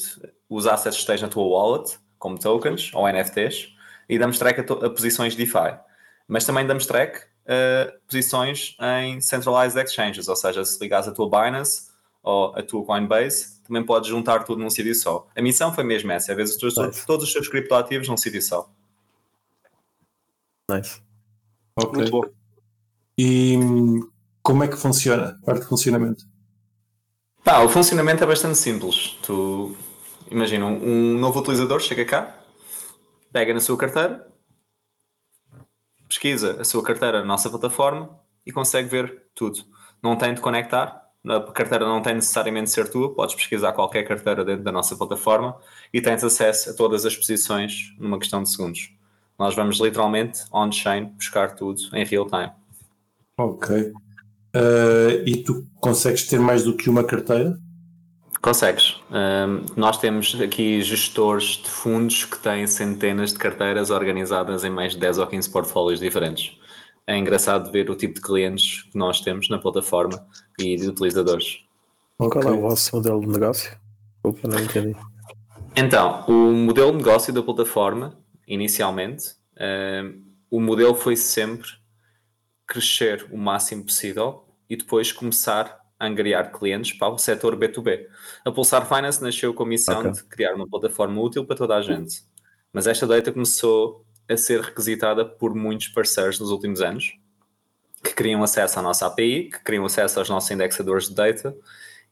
[0.49, 3.69] os assets que estejam na tua wallet, como tokens ou NFTs,
[4.08, 5.75] e damos track a, a posições DeFi.
[6.27, 11.30] Mas também damos track a posições em centralized exchanges, ou seja, se ligares a tua
[11.30, 11.89] Binance
[12.23, 15.27] ou a tua Coinbase, também podes juntar tudo num sítio só.
[15.36, 17.06] A missão foi mesmo essa, é ver os teus- Nice.
[17.06, 18.69] todos os teus criptoativos num sítio só.
[20.69, 21.01] Nice.
[21.75, 21.93] Ok.
[21.99, 22.21] Muito bom.
[23.17, 24.10] E hum,
[24.41, 25.39] como é que funciona?
[25.45, 26.25] Parte de funcionamento.
[27.43, 29.17] Pá, o funcionamento é bastante simples.
[29.23, 29.75] Tu
[30.30, 30.84] imagina um,
[31.15, 32.36] um novo utilizador chega cá,
[33.32, 34.31] pega na sua carteira,
[36.12, 39.63] pesquisa a sua carteira na nossa plataforma e consegue ver tudo.
[40.04, 44.04] Não tem de conectar, a carteira não tem necessariamente de ser tua, podes pesquisar qualquer
[44.04, 45.58] carteira dentro da nossa plataforma
[45.93, 48.91] e tens acesso a todas as posições numa questão de segundos.
[49.39, 52.52] Nós vamos literalmente on-chain buscar tudo em real time.
[53.38, 53.93] Ok.
[54.54, 57.58] Ah, e tu consegues ter mais do que uma carteira?
[58.41, 58.99] Consegues.
[59.12, 64.93] Ahm, nós temos aqui gestores de fundos que têm centenas de carteiras organizadas em mais
[64.93, 66.58] de 10 ou 15 portfólios diferentes.
[67.06, 70.25] É engraçado ver o tipo de clientes que nós temos na plataforma
[70.58, 71.60] e de utilizadores.
[72.17, 73.77] Qual é o vosso modelo de negócio?
[74.23, 74.95] Desculpa, não entendi.
[75.75, 81.69] Então, o modelo de negócio da plataforma, inicialmente, ahm, o modelo foi sempre
[82.67, 88.07] crescer o máximo possível e depois começar a angariar clientes para o setor B2B.
[88.43, 90.11] A Pulsar Finance nasceu com a missão Ok.
[90.11, 92.23] de criar uma plataforma útil para toda a gente.
[92.73, 97.13] Mas esta data começou a ser requisitada por muitos parceiros nos últimos anos
[98.03, 101.55] que queriam acesso à nossa API, que queriam acesso aos nossos indexadores de data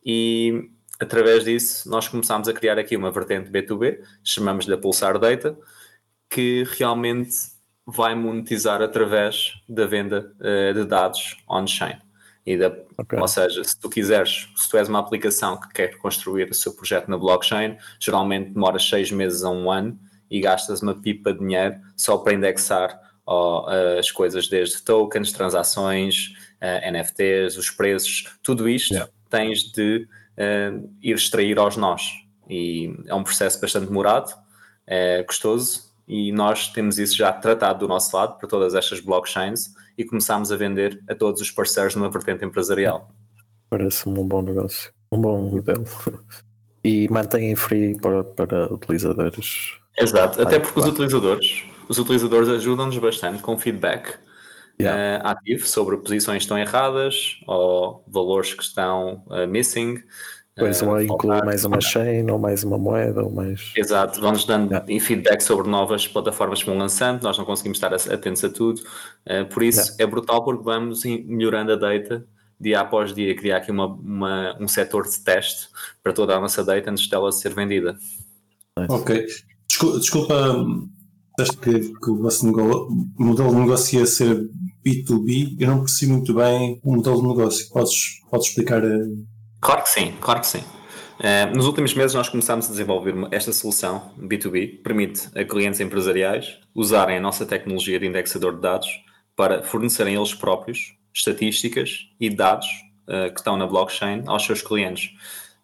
[0.05, 5.57] e através disso nós começámos a criar aqui uma vertente B2B, chamamos-lhe a Pulsar Data,
[6.29, 7.35] que realmente
[7.85, 11.97] vai monetizar através da venda eh, de dados on-chain.
[12.45, 13.17] E da, Ok.
[13.17, 16.73] Ou seja, se tu quiseres, se tu és uma aplicação que quer construir o seu
[16.73, 19.97] projeto na blockchain, geralmente demoras seis meses a um ano
[20.29, 26.33] e gastas uma pipa de dinheiro só para indexar ó, as coisas desde tokens, transações,
[26.59, 29.11] eh, NFTs, os preços, tudo isto Yeah.
[29.29, 32.03] tens de eh, ir extrair aos nós.
[32.49, 34.33] E é um processo bastante demorado,
[34.85, 39.73] é custoso, e nós temos isso já tratado do nosso lado para todas estas blockchains
[39.99, 43.11] e começámos a vender a todos os parceiros numa vertente empresarial.
[43.69, 44.89] Parece-me um bom negócio.
[45.11, 45.83] Um bom modelo.
[46.81, 49.77] E mantém free para, para utilizadores.
[49.97, 54.17] Exato, até porque os utilizadores, os utilizadores ajudam-nos bastante com feedback
[54.81, 54.97] Yeah.
[54.97, 60.01] eh, ativo sobre posições que estão erradas ou valores que estão eh, missing.
[60.59, 63.71] Depois eh, lá inclui mais uma chain, ou mais uma moeda, ou mais.
[63.75, 64.99] Exato, vão-nos dando Yeah.
[65.05, 68.81] feedback sobre novas plataformas que vão lançando, nós não conseguimos estar atentos a tudo,
[69.25, 72.25] eh, por isso é brutal porque vamos melhorando a data
[72.59, 75.67] dia após dia, criar aqui uma, uma- um setor de teste
[76.03, 77.97] para toda a nossa data antes dela ser vendida.
[78.89, 79.25] Ok.
[79.67, 80.65] Desculpa, desculpa
[81.37, 84.49] disseste que, que o vosso modelo de negócio ia ser
[84.85, 85.55] B2B.
[85.59, 87.69] Eu não percebi muito bem o modelo de negócio.
[87.69, 88.83] Podes, podes explicar?
[88.83, 89.05] eh,
[89.61, 90.63] Claro que sim, claro que sim.
[91.21, 95.79] Eh, nos últimos meses nós começámos a desenvolver esta solução B2B, que permite a clientes
[95.81, 98.87] empresariais usarem a nossa tecnologia de indexador de dados
[99.35, 102.67] para fornecerem eles próprios estatísticas e dados
[103.07, 105.09] eh, que estão na blockchain aos seus clientes.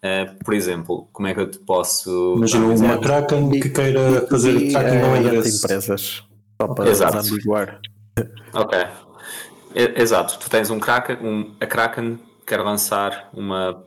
[0.02, 2.36] Eh, por exemplo, como é que eu te posso...
[2.38, 2.98] Imagina um uma?
[2.98, 5.58] Kraken que queira fazer E, tracking ao endereço.
[5.58, 6.24] empresas.
[6.62, 7.18] Só para Exato.
[7.18, 7.80] desambiguar.
[8.54, 8.78] Ok.
[9.74, 10.38] Exato.
[10.40, 13.86] Tu tens um Kraken, um, a Kraken quer lançar uma,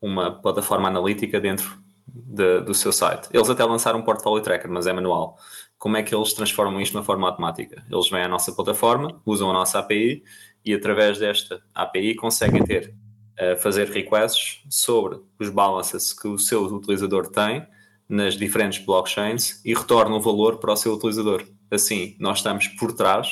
[0.00, 3.28] uma plataforma analítica dentro de- do seu site.
[3.32, 5.38] Eles até lançaram um portfólio tracker, mas é manual.
[5.78, 7.84] Como é que eles transformam isto uma forma automática?
[7.90, 10.22] Eles vêm à nossa plataforma, usam a nossa API
[10.64, 12.94] e através desta API conseguem ter
[13.36, 17.66] eh, fazer requests sobre os balances que o seu utilizador tem
[18.08, 21.44] nas diferentes blockchains e retornam o valor para o seu utilizador.
[21.70, 23.28] Assim, nós estamos por trás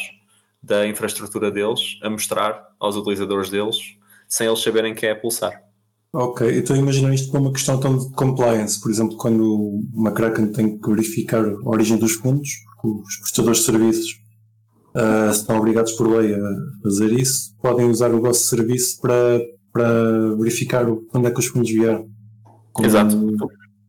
[0.62, 3.96] da infraestrutura deles a mostrar aos utilizadores deles
[4.32, 5.52] sem eles saberem que é a pulsar.
[6.14, 8.80] Ok, então imagina isto para uma questão tão de compliance.
[8.80, 12.48] Por exemplo, quando uma Kraken tem que verificar a origem dos fundos,
[12.80, 14.10] porque os prestadores de serviços
[14.94, 16.38] ah, estão obrigados por lei a
[16.82, 19.40] fazer isso, podem usar o vosso serviço para
[19.72, 22.06] para verificar o- quando é que os fundos vieram.
[22.74, 23.16] Como- Exato.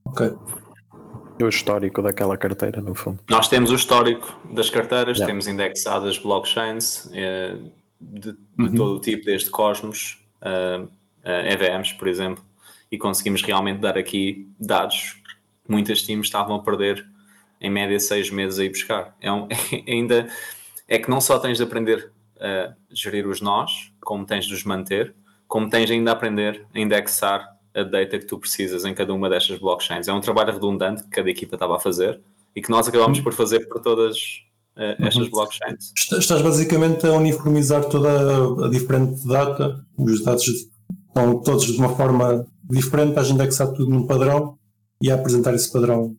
[0.06, 0.32] Ok.
[1.42, 3.20] O histórico daquela carteira, no fundo.
[3.30, 5.26] Nós temos o histórico das carteiras, Yeah.
[5.26, 7.58] temos indexadas blockchains eh,
[8.00, 8.76] de, de Uhum.
[8.76, 12.44] todo o tipo, desde Cosmos, eh, EVMs, por exemplo,
[12.92, 15.14] e conseguimos realmente dar aqui dados
[15.66, 17.06] que muitas teams estavam a perder
[17.60, 19.16] em média seis meses a ir buscar.
[19.22, 19.48] É um-
[19.88, 20.28] ainda
[20.88, 24.64] é que não só tens de aprender a gerir os nós, como tens de os
[24.64, 25.16] manter,
[25.48, 29.30] como tens ainda a aprender a indexar a data que tu precisas em cada uma
[29.30, 30.08] destas blockchains.
[30.08, 32.20] É um trabalho redundante que cada equipa estava a fazer
[32.56, 34.44] e que nós acabamos por fazer por todas
[34.76, 35.30] estas Uhum.
[35.32, 35.92] blockchains.
[35.96, 41.96] Está- Estás basicamente a uniformizar toda a, diferente data, os dados estão todos de uma
[41.96, 44.58] forma diferente, estás a indexar tudo num padrão
[45.02, 46.16] e a apresentar esse padrão.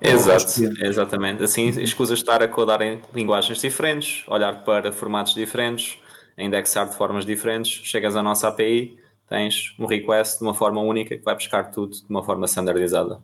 [0.00, 1.42] Exato, exatamente.
[1.42, 5.98] Assim escusas estar a codar em linguagens diferentes, olhar para formatos diferentes,
[6.36, 8.96] indexar de formas diferentes, chegas à nossa API,
[9.28, 13.20] tens um request de uma forma única que vai buscar tudo de uma forma standardizada.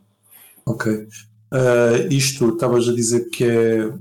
[0.65, 1.07] Ok.
[1.51, 3.93] Ah, isto estavas a dizer que é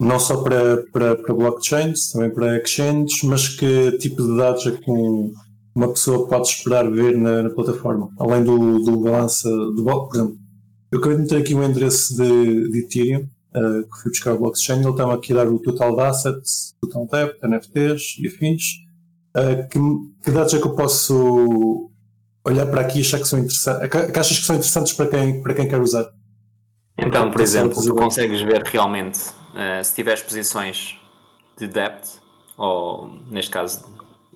[0.00, 4.72] não só para, para, para blockchains, também para exchanges, mas que tipo de dados é
[4.72, 5.32] que um-
[5.74, 8.08] uma pessoa pode esperar ver na, na plataforma?
[8.18, 10.36] Além do, do balança, do, por exemplo,
[10.92, 14.38] eu acabei de meter aqui um endereço de, de Ethereum, ah, que fui buscar o
[14.38, 18.62] blockchain, ele está-me aqui a dar o total de assets, total debt, NFTs e afins.
[19.34, 19.78] Ah, que,
[20.24, 21.90] que dados é que eu posso
[22.46, 25.06] olhar para aqui e achar que são interessantes, que que achas que são interessantes para
[25.06, 26.06] quem, para quem quer usar?
[26.96, 29.18] Então, por exemplo, tu consegues ver realmente
[29.54, 30.98] eh, se tiveres posições
[31.56, 32.08] de debt,
[32.56, 33.84] ou neste caso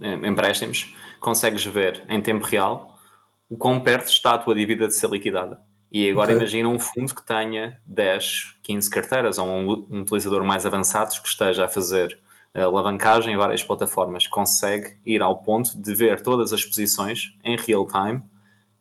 [0.01, 2.97] em- empréstimos, consegues ver em tempo real
[3.51, 5.61] o quão perto está a tua dívida de ser liquidada.
[5.91, 6.37] E agora Ok.
[6.37, 11.29] imagina um fundo que tenha 10, 15 carteiras, ou um, um utilizador mais avançado que
[11.29, 12.19] esteja a fazer
[12.55, 17.57] eh, alavancagem em várias plataformas, consegue ir ao ponto de ver todas as posições em
[17.57, 18.23] real time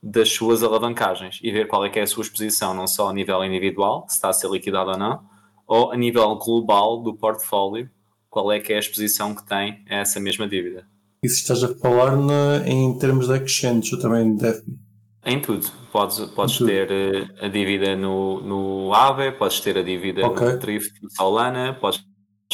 [0.04, 3.14] das suas alavancagens e ver qual é que é a sua exposição, não só a
[3.14, 5.22] nível individual, se está a ser liquidado ou não,
[5.68, 7.90] ou a nível global do portfólio,
[8.30, 10.88] qual é que é a exposição que tem a essa mesma dívida.
[11.24, 14.78] E se estás a falar na- em termos de exchange, ou também de DeFi?
[15.26, 15.68] Em tudo.
[15.92, 16.68] Podes, podes Em tudo.
[16.68, 20.48] ter eh, a dívida no, no Aave, podes ter a dívida Ok.
[20.48, 22.06] no Drift do Solana, podes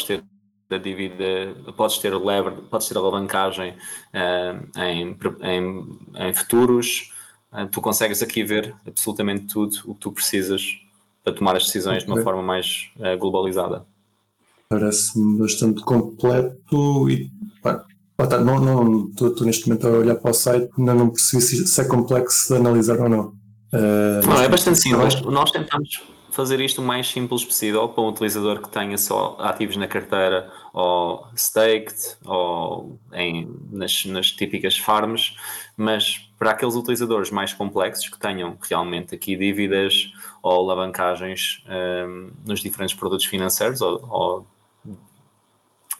[0.07, 0.23] ter
[0.71, 3.75] a dívida, podes ter lever, podes ter a alavancagem
[4.13, 7.11] eh, em, em, em futuros.
[7.53, 10.63] Eh, tu consegues aqui ver absolutamente tudo o que tu precisas
[11.23, 13.85] para tomar as decisões de uma forma mais eh, globalizada.
[14.69, 17.31] Parece-me bastante completo e
[17.61, 17.85] pá,
[18.17, 21.67] tá, não não estou neste momento a olhar para o site, ainda não percebi se,
[21.67, 23.43] se é complexo de analisar ou não.
[23.73, 25.19] Ah, Não, é bastante simples.
[25.21, 29.75] Nós tentamos fazer isto o mais simples possível para um utilizador que tenha só ativos
[29.77, 35.35] na carteira ou staked ou em, nas, nas típicas farms,
[35.77, 40.11] mas para aqueles utilizadores mais complexos que tenham realmente aqui dívidas
[40.43, 41.63] ou alavancagens
[42.07, 44.47] hum, nos diferentes produtos financeiros ou, ou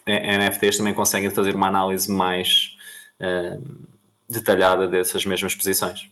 [0.06, 2.76] NFTs também conseguem fazer uma análise mais
[3.20, 3.86] hum,
[4.28, 6.10] detalhada dessas mesmas posições.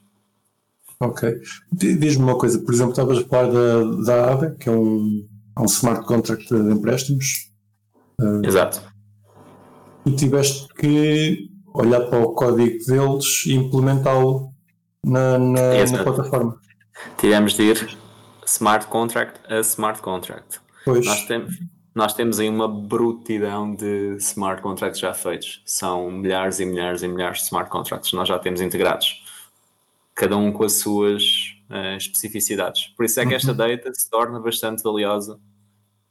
[0.98, 1.30] Ok.
[1.72, 5.28] Di- Diz-me uma coisa, por exemplo, estavas a falar da, da AVE, que é um,
[5.56, 7.50] é um smart contract de empréstimos.
[8.44, 8.80] Exato.
[10.04, 14.52] Tu tiveste que olhar para o código deles e implementá-lo
[15.04, 16.60] na, na, na plataforma.
[17.18, 17.98] Tivemos de ir
[18.54, 20.60] smart contract a smart contract.
[20.84, 21.46] Pois, Nós, tem,
[21.94, 25.62] nós temos aí uma brutidão de smart contracts já feitos.
[25.64, 28.12] São milhares e milhares e milhares de smart contracts.
[28.12, 29.24] Nós já temos integrados.
[30.14, 31.22] Cada um com as suas
[31.70, 32.88] eh, especificidades.
[32.96, 35.38] Por isso é que esta data se torna bastante valiosa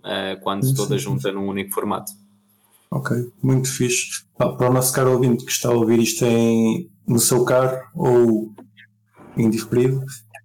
[0.03, 2.11] eh, quando Sim, toda sim, junta num único formato.
[2.89, 4.23] ok, muito fixe.
[4.37, 7.81] Pá, para o nosso caro ouvinte que está a ouvir isto em, no seu carro
[7.93, 8.53] ou
[9.37, 9.49] em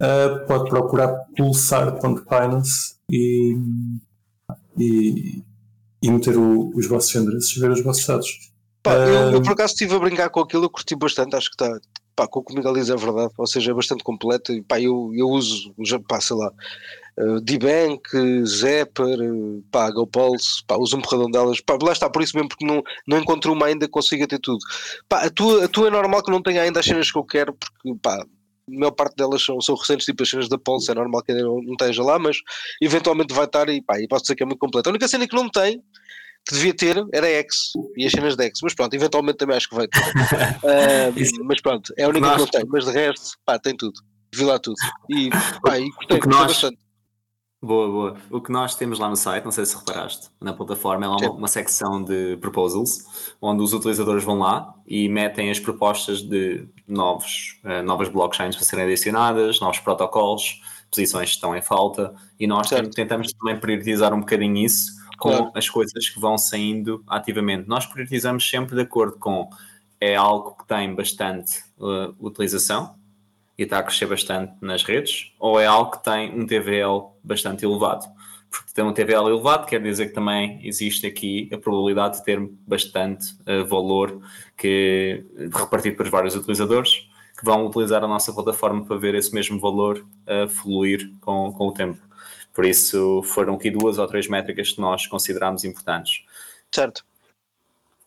[0.00, 3.56] ah, pode procurar pulsar.finance e,
[4.78, 5.42] e,
[6.02, 8.50] e meter o- os vossos endereços, ver os vossos dados.
[8.82, 11.50] Pá, eu, eu Ah, por acaso estive a brincar com aquilo, eu curti bastante, acho
[11.50, 11.78] que está,
[12.14, 14.62] pá, com o que o Miguel diz é verdade, ou seja, é bastante completo, e
[14.62, 16.52] pá, eu, eu uso, já, pá, sei lá,
[17.18, 18.08] uh, D-Bank,
[18.44, 22.48] Zapper, uh, pá, GoPulse, pá, uso um porradão delas, pá, lá está, por isso mesmo,
[22.48, 24.58] porque não, não encontro uma ainda que consiga ter tudo.
[25.08, 27.24] Pá, a tua, a tua é normal que não tenha ainda as cenas que eu
[27.24, 28.24] quero, porque, pá,
[28.68, 31.32] a maior parte delas são, são recentes, tipo as cenas da Pulse, é normal que
[31.32, 32.36] ainda não, não esteja lá, mas
[32.82, 34.88] eventualmente vai estar e, pá, e posso dizer que é muito completo.
[34.88, 35.80] A única cena que não tem
[36.48, 39.68] que devia ter era X e as cenas de X, mas pronto, eventualmente também acho
[39.68, 40.00] que vai ter.
[41.16, 44.00] Isso- mas pronto, é a única que não tem, mas de resto, pá, tem tudo,
[44.34, 44.76] vi lá tudo.
[45.10, 45.28] E,
[45.62, 46.78] pá, e gostei, gostei nós- bastante.
[47.62, 48.16] Boa, boa.
[48.30, 51.30] O que nós temos lá no site, não sei se reparaste, na plataforma, é uma,
[51.32, 57.58] uma, secção de proposals, onde os utilizadores vão lá e metem as propostas de novos,
[57.64, 62.68] uh, novas blockchains para serem adicionadas, novos protocolos, posições que estão em falta, e nós
[62.68, 62.90] certo.
[62.90, 65.52] tentamos também priorizar um bocadinho isso com claro.
[65.54, 67.66] as coisas que vão saindo ativamente.
[67.66, 69.48] Nós priorizamos sempre de acordo com
[69.98, 72.94] é algo que tem bastante uh, utilização,
[73.58, 77.64] e está a crescer bastante nas redes, ou é algo que tem um TVL bastante
[77.64, 78.06] elevado?
[78.50, 82.40] Porque ter um TVL elevado quer dizer que também existe aqui a probabilidade de ter
[82.66, 84.20] bastante uh, valor
[84.56, 89.60] que, repartido por vários utilizadores que vão utilizar a nossa plataforma para ver esse mesmo
[89.60, 92.00] valor uh, fluir com, com o tempo.
[92.54, 96.24] Por isso, foram aqui duas ou três métricas que nós consideramos importantes.
[96.74, 97.04] Certo.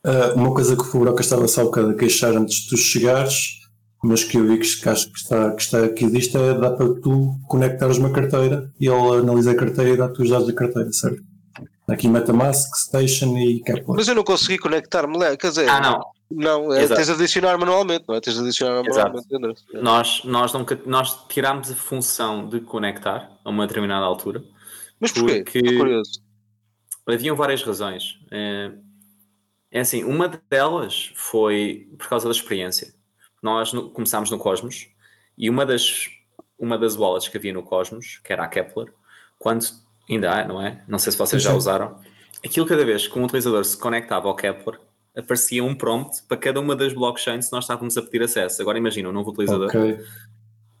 [0.04, 2.76] Uh, uma coisa que o Furoca estava só um bocado a queixar antes de tu
[2.76, 3.59] chegares
[4.02, 6.94] mas que eu vi que, acho que está, que está aqui disto é dá para
[6.94, 10.90] tu conectares uma carteira e ele analisa a carteira e dá-te os dados da carteira,
[10.92, 11.22] certo?
[11.88, 13.96] Aqui Metamask, Station e Kepler.
[13.96, 15.68] Mas eu não consegui conectar-me, quer dizer.
[15.68, 16.00] Ah, não.
[16.30, 18.20] Não, é, tens de adicionar manualmente, não é?
[18.20, 19.64] Tens de adicionar manualmente.
[19.74, 24.44] Nós, nós, nunca, nós tirámos a função de conectar a uma determinada altura.
[25.00, 25.42] Mas porquê?
[25.42, 26.22] Porque curioso.
[27.08, 28.20] haviam várias razões.
[28.30, 28.70] É,
[29.72, 32.94] é assim, uma delas foi por causa da experiência
[33.42, 34.88] nós no, começámos no Cosmos
[35.36, 36.08] e uma das,
[36.58, 38.92] uma das wallets que havia no Cosmos, que era a Kepler,
[39.38, 39.64] quando
[40.08, 40.82] ainda há, não é?
[40.86, 41.98] Não sei se vocês já usaram.
[42.44, 44.78] Aquilo cada vez que um utilizador se conectava ao Kepler,
[45.16, 48.60] aparecia um prompt para cada uma das blockchains que nós estávamos a pedir acesso.
[48.60, 49.68] Agora imagina um novo utilizador.
[49.68, 49.98] Okay.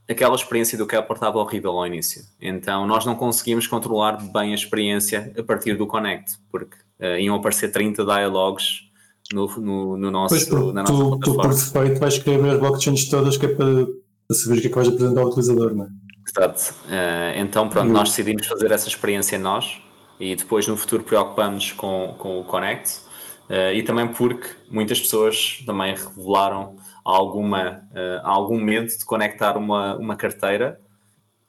[0.08, 2.24] Aquela experiência do Kepler estava horrível ao início.
[2.40, 7.36] Então nós não conseguimos controlar bem a experiência a partir do Connect, porque uh, iam
[7.36, 8.89] aparecer 30 dialogues
[9.32, 12.58] no, no, no nosso, pois, na nossa tu, tu, por defeito, vais querer ver as
[12.58, 13.86] blockchains todas que é para,
[14.26, 15.88] para saber o que é que vais apresentar ao utilizador, não é?
[16.28, 16.74] Exato.
[16.86, 19.80] Uh, então, pronto, nós decidimos fazer essa experiência nós
[20.18, 23.00] e depois no futuro preocupamos com, com o Connect
[23.48, 29.96] uh, e também porque muitas pessoas também revelaram alguma, uh, algum medo de conectar uma,
[29.96, 30.80] uma carteira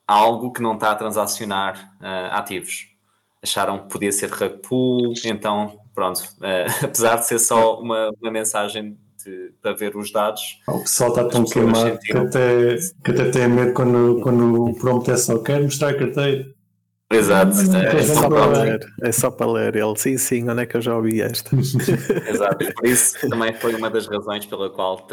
[0.08, 1.94] a algo que não está a transacionar
[2.32, 2.88] ativos.
[3.42, 8.32] Acharam que podia ser rug pull, então pronto, uh, apesar de ser só uma, uma
[8.32, 10.60] mensagem de, para ver os dados.
[10.68, 15.12] O pessoal está tão queimado que até, que até tem medo quando, quando o prompt
[15.12, 16.54] é só quer mostrar a carteira.
[17.12, 18.94] Exato, é, é, só para ler.
[19.02, 19.76] é só para ler.
[19.76, 21.54] Ele, sim, sim, onde é que eu já ouvi esta?
[22.26, 25.06] Exato, por isso também foi uma das razões pela qual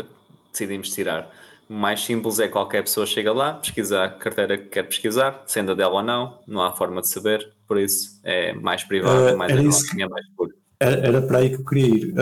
[0.53, 1.29] decidimos tirar.
[1.69, 5.73] O mais simples é qualquer pessoa chega lá, pesquisa a carteira que quer pesquisar, sendo
[5.73, 9.29] a dela ou não, não há forma de saber, por isso é mais privado, uh,
[9.29, 10.53] é mais anónimo, é mais puro.
[10.81, 12.15] Era, para aí que eu queria ir.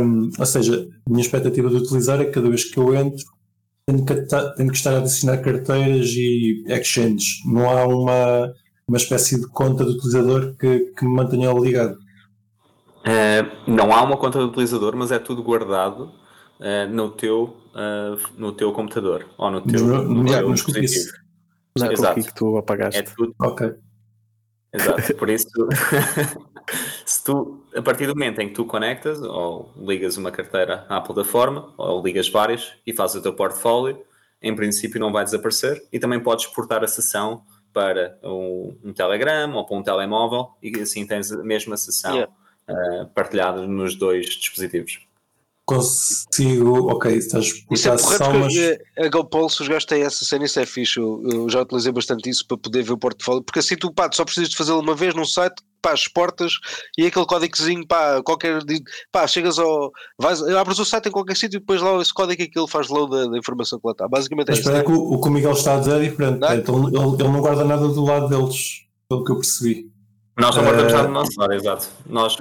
[0.00, 3.24] Um, ou seja, a minha expectativa de utilizar é que cada vez que eu entro
[3.86, 4.14] tenho que,
[4.56, 7.42] tenho que estar a adicionar carteiras e exchanges.
[7.44, 8.54] Não há uma,
[8.86, 11.98] uma espécie de conta do utilizador que, que me mantenha ligado.
[13.02, 16.12] Uh, não há uma conta do utilizador, mas é tudo guardado
[16.60, 21.12] uh, no, teu, uh, no teu computador ou no teu, no, no, no teu dispositivo.
[21.76, 22.22] Não é Exato.
[22.22, 23.00] que tu apagaste.
[23.00, 23.34] É tudo.
[23.40, 23.74] Ok.
[24.74, 25.48] Exato, por isso,
[27.04, 31.00] se tu, a partir do momento em que tu conectas ou ligas uma carteira à
[31.00, 34.04] plataforma ou ligas várias e fazes o teu portfólio,
[34.40, 39.52] em princípio não vai desaparecer e também podes exportar a sessão para um, um Telegram
[39.54, 42.32] ou para um telemóvel e assim tens a mesma sessão yeah.
[42.68, 45.00] uh, partilhada nos dois dispositivos
[45.64, 49.06] consigo, ok, estás por isso é porreto mas...
[49.06, 52.28] a GoPulse os gajos têm essa cena, isso é fixe, eu, eu, já utilizei bastante
[52.28, 54.94] isso para poder ver o portfólio, porque assim tu pá, só precisas de fazê-lo uma
[54.94, 56.54] vez num site, pá, exportas
[56.98, 58.58] e aquele códigozinho, pá, qualquer,
[59.12, 62.42] pá, chegas ao, vais, abres o site em qualquer sítio e depois lá esse código
[62.42, 64.72] é que ele faz load da, da informação que lá está, basicamente é mas isso.
[64.72, 66.48] Mas que o, o que o Miguel está a dizer é diferente, não?
[66.48, 66.56] É?
[66.56, 69.92] então ele, ele não guarda nada do lado deles, pelo que eu percebi.
[70.36, 71.88] Nós não guardamos uh, nada do nosso lado, exato.
[72.06, 72.36] Nós,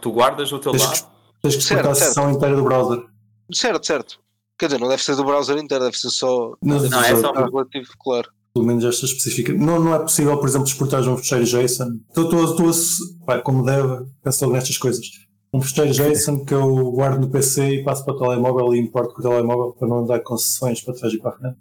[0.00, 1.15] tu guardas o teu lado
[1.46, 3.04] Tens que certo, a sessão inteira do browser.
[3.52, 4.18] Certo, certo.
[4.58, 6.54] Quer dizer, não deve ser do browser inteiro, deve ser só.
[6.60, 8.28] Não, não é só um relativo, claro.
[8.52, 9.52] Pelo menos esta específica.
[9.52, 12.00] Não, não é possível, por exemplo, exportar um fecheiro JSON.
[12.08, 15.06] Estou, estou, estou como deve, penso logo nestas coisas.
[15.52, 19.14] Um fecheiro JSON que eu guardo no PC e passo para o telemóvel e importo
[19.14, 21.58] com o telemóvel para não dar concessões para trás e para a frente.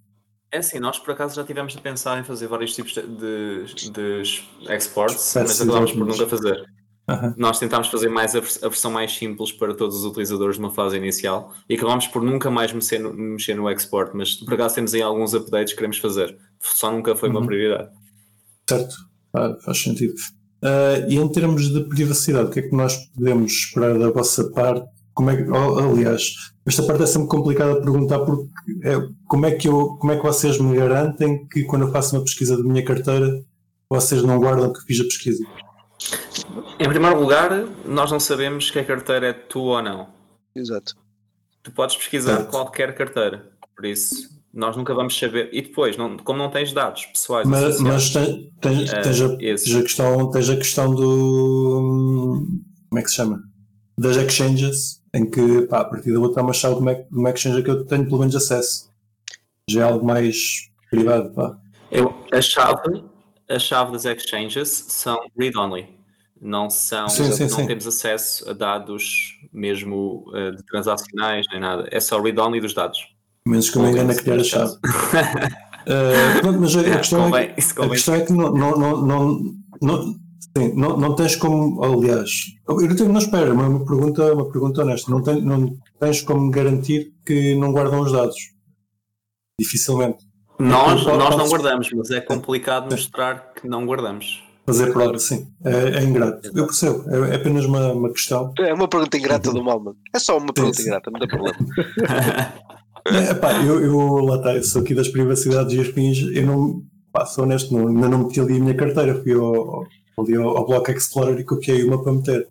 [0.51, 3.89] É assim, nós por acaso já tivemos a pensar em fazer vários tipos de, de,
[3.91, 4.23] de
[4.69, 6.65] exports, mas acabámos por nunca fazer.
[7.07, 7.33] Uhum.
[7.37, 11.53] Nós tentámos fazer mais a, versão mais simples para todos os utilizadores numa fase inicial
[11.69, 15.03] e acabámos por nunca mais mexer no, mexer no export, mas por acaso temos aí
[15.03, 16.35] alguns updates que queremos fazer.
[16.59, 17.37] Só nunca foi uhum.
[17.37, 17.89] uma prioridade.
[18.67, 18.95] Certo,
[19.35, 20.15] ah, faz sentido.
[20.63, 24.49] Uh, e em termos de privacidade, o que é que nós podemos esperar da vossa
[24.51, 24.89] parte?
[25.13, 26.33] Como é que, aliás,
[26.65, 28.49] esta parte é sempre complicada de perguntar porque
[28.83, 28.97] é,
[29.27, 32.23] como, é que eu, como é que vocês me garantem que quando eu faço uma
[32.23, 33.45] pesquisa da minha carteira
[33.87, 35.45] vocês não guardam que fiz a pesquisa?
[36.79, 37.51] Em primeiro lugar,
[37.85, 40.09] nós não sabemos que a carteira é tua ou não.
[40.55, 40.95] Exato.
[41.63, 42.49] Tu podes pesquisar Certo.
[42.49, 45.49] qualquer carteira, por isso nós nunca vamos saber.
[45.51, 49.35] E depois, não- como não tens dados pessoais Mas, mas tem- tem- Eh, tens, a,
[49.37, 52.47] tens a questão, tens a questão do.
[52.89, 53.43] Como é que se chama?
[53.97, 57.05] Das exchanges, em que pá, a partir da outra é uma chave de uma, de
[57.11, 58.89] uma exchange que eu tenho pelo menos acesso.
[59.69, 61.31] Já é algo mais privado.
[61.33, 61.57] Pá.
[61.91, 63.03] eu- a, chave,
[63.49, 65.94] a chave das exchanges são read-only.
[66.41, 67.65] Não são, Sim, sim, não sim.
[67.67, 71.87] temos acesso a dados mesmo eh, de transacionais nem nada.
[71.91, 72.99] É só read-only dos dados.
[73.47, 74.73] Menos que eu me engane a criar a chave.
[75.87, 79.01] Eh, pronto, mas a, a questão é que, a questão é que não, não, não,
[79.05, 79.41] não,
[79.81, 80.03] não,
[80.57, 82.31] sim, não, não tens como, aliás,
[82.67, 86.21] eu não tenho, não espera, uma, uma pergunta, uma pergunta honesta, não, tem, não tens
[86.21, 88.35] como garantir que não guardam os dados.
[89.59, 90.25] Dificilmente.
[90.59, 94.43] Nós, Pode- nós não guardamos, mas é complicado mostrar que não guardamos.
[94.65, 95.47] Fazer prova, sim.
[95.63, 96.49] É, é ingrato.
[96.55, 97.03] Eu percebo.
[97.07, 98.51] É, é apenas uma, uma questão.
[98.57, 99.97] É uma pergunta ingrata do mal, mano.
[100.13, 100.87] É só uma pergunta sim.
[100.87, 101.57] ingrata, não tem problema.
[103.07, 106.23] É, eu, eu, lá está, eu sou aqui das privacidades e afins.
[106.35, 106.81] Eu não,
[107.13, 109.21] pá, sou honesto, não, ainda não meti ali a minha carteira.
[109.21, 109.85] Fui ao,
[110.17, 112.47] ali ao, ao Block Explorer e copiei uma para meter.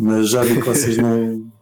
[0.00, 1.46] Mas já vi que vocês não.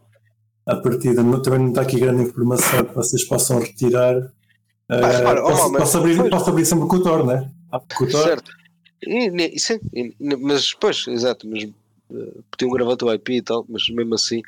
[0.65, 4.15] À partida, não, também não está aqui grande informação que vocês possam retirar.
[4.89, 7.51] Eh, repara, ó, posso, mas- posso abrir, posso abrir sempre o Tor, né?
[7.71, 8.23] Ah, com o Tor.
[8.23, 8.51] Certo.
[9.03, 13.65] E, e sim, e mas pois, exato, mas uh, podiam gravar o IP e tal,
[13.69, 14.41] mas mesmo assim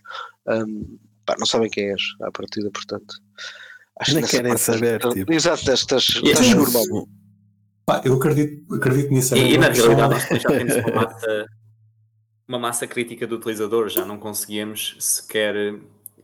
[0.47, 3.15] hum, pá, não sabem quem és à partida, portanto.
[3.99, 5.33] Acho Nem que querem parte saber, estás- tipo.
[5.33, 7.07] Exato, estás, E- mal.
[7.85, 9.33] Pá, eu acredito, acredito nisso.
[9.33, 11.45] é E, e uma na realidade nós também já temos uma massa,
[12.47, 15.79] uma massa crítica do utilizador, já não conseguimos sequer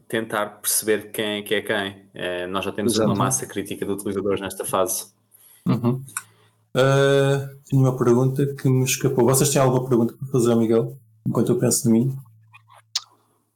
[0.08, 2.06] tentar perceber quem é que é quem.
[2.14, 3.10] Eh, nós já temos Exato.
[3.10, 5.08] uma massa crítica de utilizadores nesta fase.
[5.66, 6.04] Uhum.
[6.76, 9.26] Ah, tinha uma pergunta que me escapou.
[9.26, 10.98] Vocês têm alguma pergunta para fazer ao Miguel?
[11.28, 12.18] Enquanto eu penso em mim.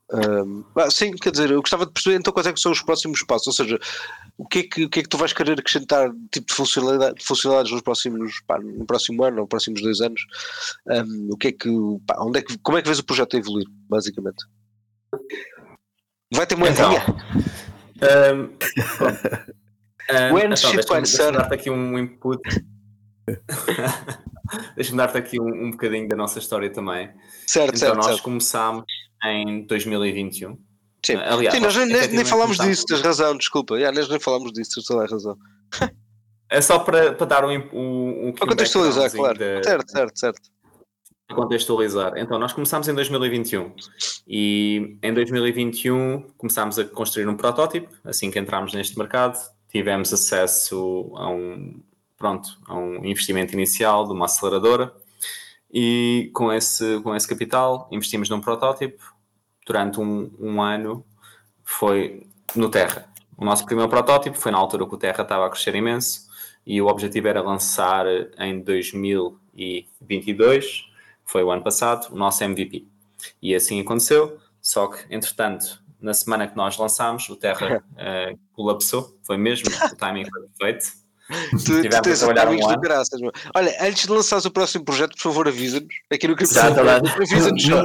[0.09, 2.81] Hum, ah, sim, quer dizer, eu gostava de perceber então quais é que são os
[2.81, 3.77] próximos passos, ou seja,
[4.37, 7.15] o que é que, o que, é que tu vais querer acrescentar tipo de funcionalidade,
[7.15, 10.21] de funcionalidades nos próximos, pá, no próximo ano ou nos próximos dois anos?
[10.87, 11.69] Hum, o que é que,
[12.05, 14.45] pá, onde é que, como é que vês o projeto a evoluir, basicamente?
[16.33, 17.05] Vai ter uma Então, linha?
[18.01, 18.49] Ahm,
[20.33, 20.89] When então, shit
[21.51, 22.41] aqui um input.
[24.75, 27.09] Deixa-me dar-te aqui um, um bocadinho da nossa história também.
[27.45, 28.23] Certo, Então, certo, nós certo.
[28.23, 28.85] começámos
[29.25, 30.57] em 2021.
[31.05, 31.15] Sim.
[31.15, 33.75] Aliás, Sim, nós nem, nem, nem falámos disso, tens razão, desculpa.
[33.75, 35.37] Yeah, nós nem falámos disso, tens toda a razão.
[36.49, 39.37] É só para, para dar um, um, um Para contextualizar, claro.
[39.37, 40.41] da- Certo, certo, certo.
[41.33, 42.13] contextualizar.
[42.17, 43.73] Então, nós começámos em 2021
[44.27, 47.89] e em 2021 começámos a construir um protótipo.
[48.05, 49.37] Assim que entramos neste mercado,
[49.69, 51.81] tivemos acesso a um,
[52.17, 54.93] pronto, a um investimento inicial de uma aceleradora
[55.71, 59.15] e com esse, com esse capital investimos num protótipo.
[59.65, 61.05] Durante um, um ano
[61.63, 63.07] foi no Terra.
[63.37, 66.27] O nosso primeiro protótipo foi na altura que o Terra estava a crescer imenso
[66.65, 68.05] e o objetivo era lançar
[68.39, 70.87] em 2022
[71.27, 72.87] foi o ano passado, o nosso MVP.
[73.41, 79.17] E assim aconteceu, só que, entretanto, na semana que nós lançámos, o Terra eh, colapsou,
[79.23, 80.93] foi mesmo, o timing foi perfeito.
[81.65, 82.81] Tu, tu a tens trabalhar amigos um de ano.
[82.81, 83.19] graças.
[83.19, 83.31] meu.
[83.55, 85.93] Olha, antes de lançares o próximo projeto, por favor, avisa-nos.
[86.11, 86.83] Aqui no que Já, bem.
[86.89, 87.83] Avisa-nos só.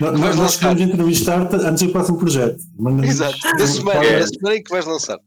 [0.00, 0.74] Não, não, Vais nós lançar.
[0.74, 2.58] queremos entrevistar-te antes do próximo projeto.
[3.04, 3.36] Exato.
[3.58, 4.20] Na semana, É.
[4.20, 5.18] na semana em que vais lançar.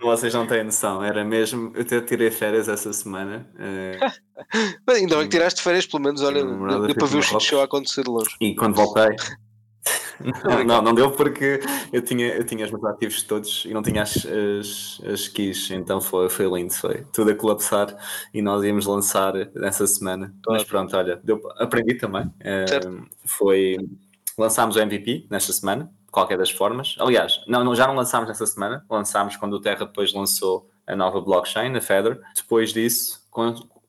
[0.00, 1.72] Vocês não têm noção, era mesmo.
[1.74, 3.98] Eu até tirei férias essa semana eh,
[4.86, 7.60] Mas ainda bem que tiraste férias, pelo menos, olha, deu, para ver o shit show
[7.60, 8.30] a acontecer de longe.
[8.40, 9.16] e quando voltei.
[10.44, 11.60] Não, não, não deu porque
[11.92, 15.70] eu tinha, eu tinha os meus ativos todos e não tinha as, as, as keys,
[15.70, 17.94] então foi, foi lindo, foi tudo a colapsar
[18.32, 20.32] e nós íamos lançar nessa semana.
[20.42, 20.60] Claro.
[20.60, 22.32] Mas pronto, olha, deu, aprendi também.
[22.40, 22.64] Eh,
[23.24, 23.76] foi
[24.38, 26.94] lançámos o MVP nesta semana, de qualquer das formas.
[26.98, 30.94] Aliás, não, não- já não lançámos nessa semana, lançámos quando o Terra depois lançou a
[30.94, 32.20] nova blockchain, a Feather.
[32.36, 33.20] Depois disso,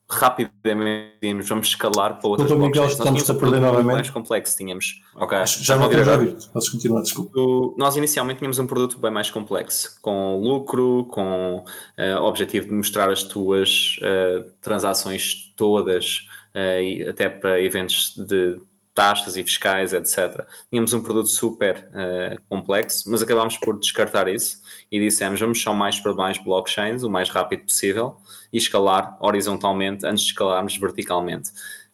[0.10, 3.93] rapidamente íamos, vamos escalar para outras Doutor Miguel, estamos a perder novamente.
[3.93, 5.01] mais complexo, tínhamos.
[5.16, 6.20] Ok, Acho que Já não ouvir agora?
[6.20, 6.47] ouvido.
[6.53, 7.39] Podes continuar, desculpa.
[7.78, 11.64] Nós inicialmente tínhamos um produto bem mais complexo, com lucro, com
[11.97, 18.60] o objetivo de mostrar as tuas eh, transações todas, eh, e até para eventos de
[18.95, 20.47] taxas e fiscais, etc.
[20.70, 25.74] Tínhamos um produto super eh, complexo, mas acabámos por descartar isso e dissemos vamos só
[25.74, 28.16] mais para mais blockchains, o mais rápido possível,
[28.52, 31.52] e escalar horizontalmente antes de escalarmos verticalmente.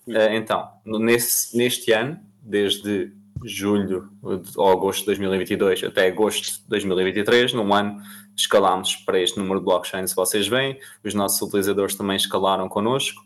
[0.08, 3.12] Eh, então, nesse, neste ano, desde
[3.44, 4.10] julho
[4.56, 8.00] ou agosto de 2022 até agosto de 2023, num ano,
[8.36, 13.22] escalámos para este número de blockchains vocês veem, os nossos utilizadores também escalaram connosco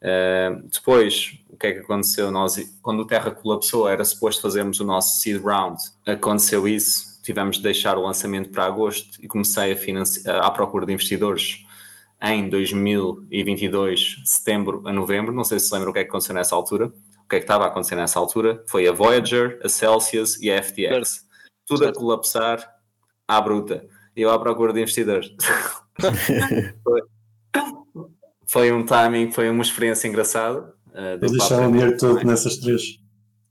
[0.00, 2.30] Uh, depois, o que é que aconteceu?
[2.30, 5.80] Nós, quando o Terra colapsou, era suposto fazermos o nosso seed round.
[6.06, 10.86] Aconteceu isso, tivemos de deixar o lançamento para agosto e comecei a financiar, à procura
[10.86, 11.64] de investidores
[12.22, 15.32] em 2022, setembro a novembro.
[15.32, 16.92] Não sei se se lembra o que é que aconteceu nessa altura.
[17.24, 18.62] O que é que estava a acontecer nessa altura?
[18.66, 21.26] Foi a Voyager, a Celsius e a FTX.
[21.66, 22.74] Tudo a colapsar
[23.26, 23.86] à bruta.
[24.16, 25.32] E eu à procura de investidores.
[26.82, 27.02] foi,
[28.46, 30.74] foi um timing, foi uma experiência engraçada.
[30.88, 32.98] Uh, deixaram o dinheiro todo nessas três.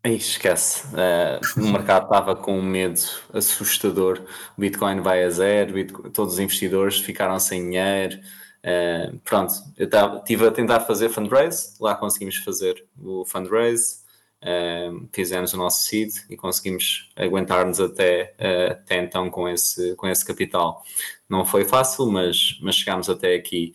[0.03, 0.83] Esquece.
[0.87, 2.99] Uh, o mercado estava com um medo
[3.33, 4.21] assustador.
[4.57, 8.19] O Bitcoin vai a zero, Bitcoin, todos os investidores ficaram sem dinheiro.
[8.59, 9.87] Uh, pronto, eu
[10.17, 13.99] estive a tentar fazer fundraise, lá conseguimos fazer o fundraise,
[14.43, 20.07] uh, fizemos o nosso seed e conseguimos aguentar-nos até, uh, até então com esse, com
[20.07, 20.83] esse capital.
[21.29, 23.73] Não foi fácil, mas, mas chegámos até aqui.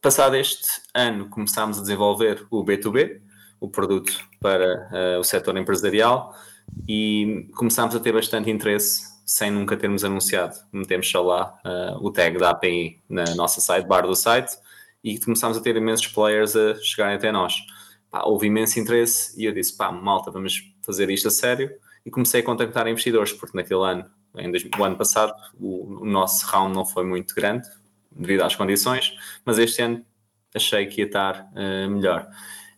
[0.00, 3.20] Passado este ano, começámos a desenvolver o B2B,
[3.60, 6.34] o produto para o setor empresarial,
[6.86, 10.54] e começámos a ter bastante interesse sem nunca termos anunciado.
[10.72, 14.56] Metemos só lá uh, o tag da API na nossa sidebar do site
[15.02, 17.54] e começámos a ter imensos players a chegarem até nós.
[18.10, 21.70] Pá, houve imenso interesse e eu disse, pá, malta, vamos fazer isto a sério.
[22.04, 24.04] E comecei a contactar investidores, porque naquele ano,
[24.36, 27.66] em o ano passado, o, o nosso round não foi muito grande,
[28.10, 30.04] devido às condições, mas este ano
[30.54, 32.28] achei que ia estar uh, melhor.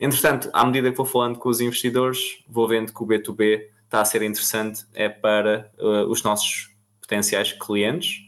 [0.01, 4.01] Entretanto, à medida que vou falando com os investidores, vou vendo que o B2B está
[4.01, 6.71] a ser interessante é para uh, os nossos
[7.01, 8.19] potenciais clientes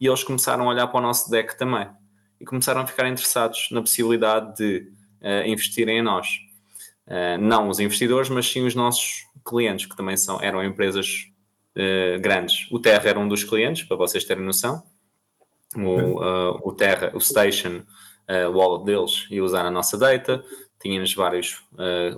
[0.00, 1.88] e eles começaram a olhar para o nosso deck também
[2.40, 6.28] e começaram a ficar interessados na possibilidade de uh, investirem em nós.
[7.06, 11.26] Uh, não os investidores, mas sim os nossos clientes, que também são, eram empresas
[12.20, 12.66] grandes.
[12.72, 14.82] O Terra era um dos clientes, para vocês terem noção.
[15.76, 17.82] O, o Terra, o Station,
[18.26, 20.42] o wallet deles, ia usar a nossa data.
[20.82, 21.62] Tínhamos vários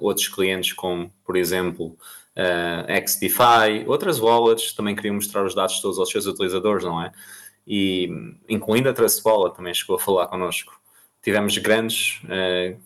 [0.00, 1.94] outros clientes, como, por exemplo,
[2.36, 7.12] uh, XDeFi, outras wallets também queriam mostrar os dados todos aos seus utilizadores, não é?
[7.66, 8.08] E
[8.48, 10.80] incluindo a Trust Wallet também chegou a falar connosco.
[11.22, 12.80] Tivemos grandes, uh,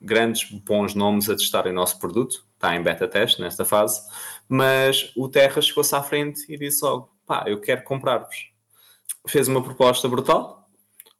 [0.00, 4.00] grandes bons nomes a testar o nosso produto, está em beta teste nesta fase,
[4.48, 8.50] mas o Terra chegou-se à frente e disse logo, pá, eu quero comprar-vos.
[9.26, 10.62] Fez uma proposta brutal,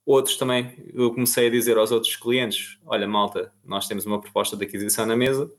[0.04, 4.56] Outros também, eu comecei a dizer aos outros clientes: olha, malta, nós temos uma proposta
[4.56, 5.50] de aquisição na mesa,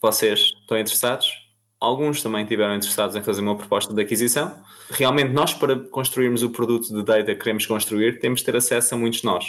[0.00, 1.30] vocês estão interessados?
[1.78, 4.54] Alguns também estiveram interessados em fazer uma proposta de aquisição.
[4.90, 8.94] Realmente, nós, para construirmos o produto de data que queremos construir, temos de ter acesso
[8.94, 9.46] a muitos nós,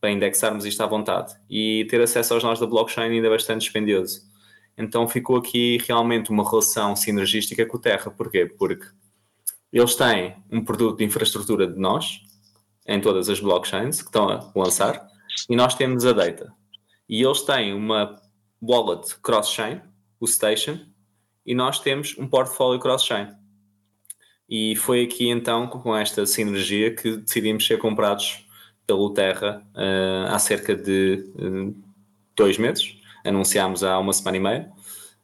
[0.00, 1.34] para indexarmos isto à vontade.
[1.48, 4.22] E ter acesso aos nós da blockchain ainda é bastante dispendioso.
[4.76, 8.10] Então ficou aqui realmente uma relação sinergística com o Terra.
[8.10, 8.46] Porquê?
[8.46, 8.86] Porque
[9.72, 12.20] eles têm um produto de infraestrutura de nós,
[12.86, 15.06] em todas as blockchains que estão a lançar,
[15.50, 16.50] e nós temos a data.
[17.08, 18.16] E eles têm uma
[18.60, 19.80] wallet cross-chain,
[20.20, 20.78] o Station,
[21.44, 23.28] e nós temos um portfólio cross-chain.
[24.48, 28.46] E foi aqui então, com esta sinergia, que decidimos ser comprados
[28.86, 31.74] pelo Terra uh, há cerca de uh,
[32.34, 32.96] dois meses.
[33.24, 34.72] Anunciámos há uma semana e meia.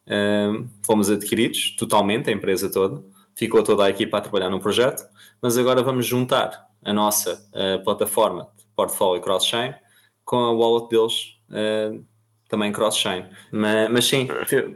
[0.07, 3.03] Uh, fomos adquiridos totalmente, a empresa toda.
[3.35, 5.03] Ficou toda a equipa a trabalhar no projeto,
[5.41, 7.51] mas agora vamos juntar a nossa
[7.83, 9.75] plataforma de portfólio cross-chain
[10.25, 11.39] com a wallet deles
[12.55, 13.27] também cross-chain.
[13.51, 14.29] Mas, mas, sim,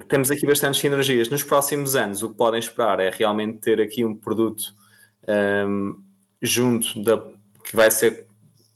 [0.09, 1.29] temos aqui bastantes sinergias.
[1.29, 4.75] Nos próximos anos, o que podem esperar é realmente ter aqui um produto
[5.69, 6.03] um,
[6.43, 7.23] junto da
[7.65, 8.27] que vai ser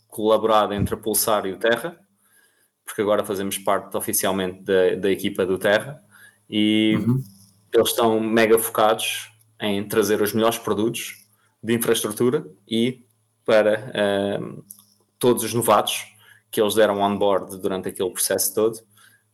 [0.07, 1.99] colaborado entre a Pulsar e o Terra,
[2.85, 6.01] porque agora fazemos parte oficialmente da, da equipa do Terra
[6.49, 7.23] e uhum.
[7.73, 11.27] eles estão mega focados em trazer os melhores produtos
[11.63, 13.07] de infraestrutura e
[13.47, 14.63] para um,
[15.19, 16.05] todos os novatos
[16.51, 18.79] que eles deram on board durante aquele processo todo,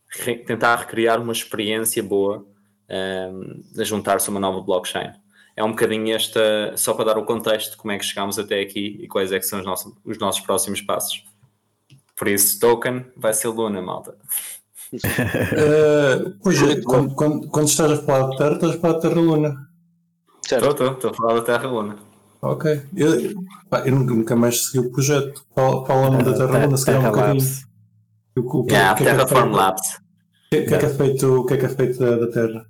[0.09, 2.47] re tentar recriar uma experiência boa
[2.91, 5.13] um, a juntar-se a uma nova blockchain.
[5.57, 8.61] É um bocadinho esta, só para dar o contexto de como é que chegámos até
[8.61, 11.25] aqui e quais é que são os nossos, os nossos próximos passos.
[12.17, 14.17] Por isso, token vai ser Luna, malta.
[14.93, 19.01] uh, pois é, quando, quando, quando, estás a falar de Terra, estás a falar de
[19.03, 19.69] Terra Luna.
[20.45, 21.97] Estou, estou, estou a falar da Terra Luna.
[22.41, 22.83] Ok.
[22.97, 23.35] Eu,
[23.69, 25.45] pá, eu nunca mais segui o projeto.
[25.55, 27.68] Fala-me da Terra Luna, se calhar um bocadinho.
[28.37, 29.97] O, que, yeah, que, é Terraform Labs.
[29.97, 32.67] O que, é que, é feito, o que é que é feito da, da Terra?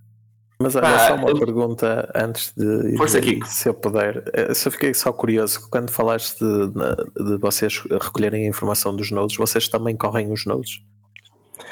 [0.61, 1.39] Mas olha, ah, só uma eu...
[1.39, 2.97] pergunta antes de.
[2.97, 3.39] Força aqui.
[3.47, 4.25] Se eu puder.
[4.33, 9.11] Eh, se eu fiquei só curioso, quando falaste de, de vocês recolherem a informação dos
[9.13, 10.83] nodes, vocês também correm os nodes?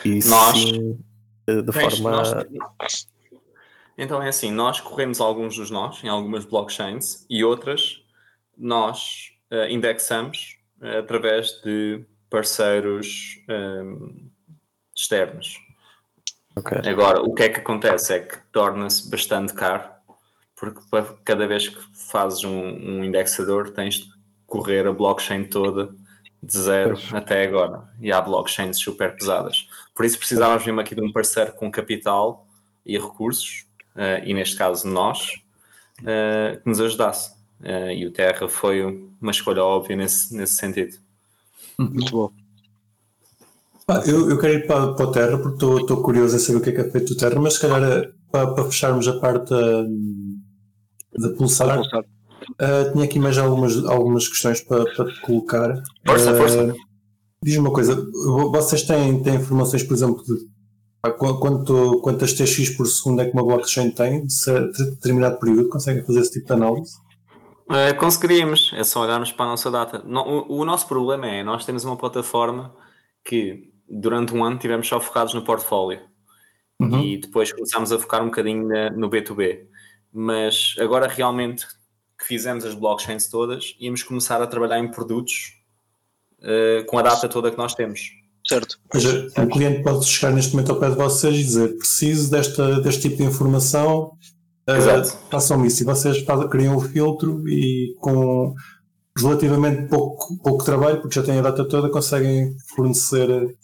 [0.05, 0.57] E nós.
[0.57, 0.99] Sim,
[1.49, 2.11] de Bem, forma.
[2.11, 3.09] Nós...
[3.99, 8.03] Então é assim, nós corremos alguns dos nós em algumas blockchains e outras
[8.57, 14.29] nós uh, indexamos uh, através de parceiros um,
[14.95, 15.61] externos.
[16.57, 16.79] Ok.
[16.89, 19.85] Agora, o que é que acontece é que torna-se bastante caro,
[20.55, 20.81] porque
[21.25, 24.11] cada vez que fazes um, um indexador tens de
[24.47, 25.95] correr a blockchain toda
[26.43, 27.15] de zero Pois.
[27.15, 27.85] até agora.
[28.01, 29.69] E há blockchains super pesadas.
[29.95, 32.47] Por isso precisávamos mesmo aqui de um parceiro com capital
[32.85, 33.67] e recursos,
[33.97, 35.33] eh, e neste caso nós,
[36.05, 37.35] eh, que nos ajudasse.
[37.63, 38.83] Eh, e o Terra foi
[39.21, 40.99] uma escolha óbvia nesse, nesse sentido.
[41.79, 42.31] Muito bom.
[43.87, 46.59] Pá, eu, eu quero ir para, para o Terra porque estou- estou curioso em saber
[46.59, 49.07] o que é que é feito do Terra, mas se calhar eh, para, para fecharmos
[49.07, 50.41] a parte hum,
[51.19, 52.05] da Pulsar, Pulsar.
[52.59, 55.83] eh, tinha aqui mais algumas, algumas questões para, para te colocar.
[56.07, 56.75] Força, Eh, força.
[57.45, 60.47] Diz-me uma coisa, vo- vocês têm, têm informações, por exemplo, de
[61.39, 65.69] quanto, quantas TX por segundo é que uma blockchain tem de determinado período?
[65.69, 66.95] Conseguem fazer esse tipo de análise?
[67.71, 70.03] Eh, conseguiríamos, é só olharmos para a nossa data.
[70.05, 72.75] No- o, o nosso problema é, nós temos uma plataforma
[73.25, 76.01] que durante um ano tivemos só focados no portfólio
[76.79, 77.01] Uhum.
[77.01, 79.67] e depois começámos a focar um bocadinho na- no B2B.
[80.13, 81.67] Mas agora realmente
[82.19, 85.55] que fizemos as blockchains todas, íamos começar a trabalhar em produtos
[86.43, 88.01] eh, com a data toda que nós temos.
[88.47, 88.79] Certo.
[88.95, 92.31] Ou seja, um cliente pode chegar neste momento ao pé de vocês e dizer preciso
[92.31, 94.26] desta, deste tipo de informação, eh,
[94.69, 95.17] Exato.
[95.31, 95.83] façam isso.
[95.83, 98.55] E vocês fazem- criam o filtro e com
[99.19, 103.57] relativamente pouco, pouco trabalho, porque já têm a data toda, conseguem fornecer,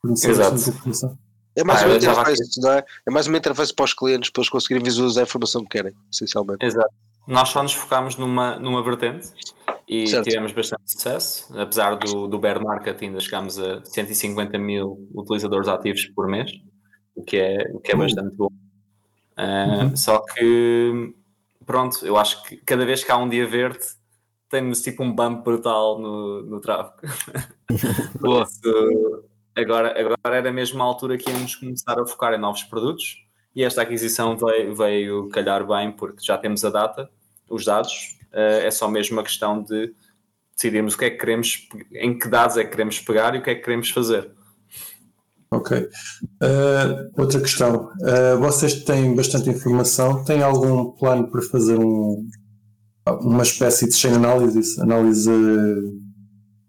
[0.00, 0.54] fornecer Exato.
[0.56, 1.18] esta informação.
[1.56, 2.84] É mais Ah, uma interface, não é?
[3.06, 5.92] É mais uma interface para os clientes, para eles conseguirem visualizar a informação que querem,
[6.10, 6.64] essencialmente.
[6.64, 6.88] Exato.
[7.26, 9.28] Nós só nos focámos numa, numa vertente
[9.86, 10.24] e Certo.
[10.24, 11.46] tivemos bastante sucesso.
[11.58, 16.50] Apesar do, do bear market, ainda chegámos a 150 mil utilizadores ativos por mês,
[17.14, 18.00] o que é, o que é Uhum.
[18.00, 18.48] bastante bom.
[19.36, 21.14] Ah, Só que,
[21.64, 23.84] pronto, eu acho que cada vez que há um dia verde,
[24.48, 27.00] temos tipo um bump brutal no, no tráfego.
[28.20, 28.46] Boa.
[29.54, 33.64] Agora, agora era mesmo a altura que íamos começar a focar em novos produtos e
[33.64, 37.10] esta aquisição veio, veio calhar bem porque já temos a data,
[37.48, 39.94] os dados, eh, é só mesmo uma questão de
[40.54, 43.42] decidirmos o que é que queremos, em que dados é que queremos pegar e o
[43.42, 44.30] que é que queremos fazer.
[45.52, 45.86] Ok.
[46.42, 47.90] Eh, outra questão.
[48.02, 50.24] Eh, vocês têm bastante informação.
[50.24, 52.26] Têm algum plano para fazer um,
[53.20, 54.78] uma espécie de chain analysis?
[54.78, 55.30] Análise.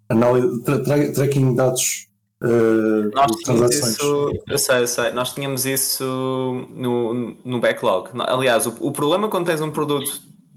[0.09, 2.09] análise tra, tra, tracking de dados
[2.43, 3.93] eh, Nós de tínhamos transações?
[3.93, 8.09] isso, eu sei, eu sei, nós tínhamos isso no, no backlog.
[8.27, 10.11] Aliás, o, o problema quando tens um produto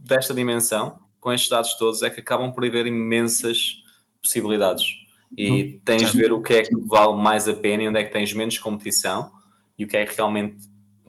[0.04, 3.84] desta dimensão, com estes dados todos, é que acabam por haver imensas
[4.20, 5.05] possibilidades.
[5.36, 8.04] E tens de ver o que é que vale mais a pena e onde é
[8.04, 9.30] que tens menos competição
[9.78, 10.56] e o que é que realmente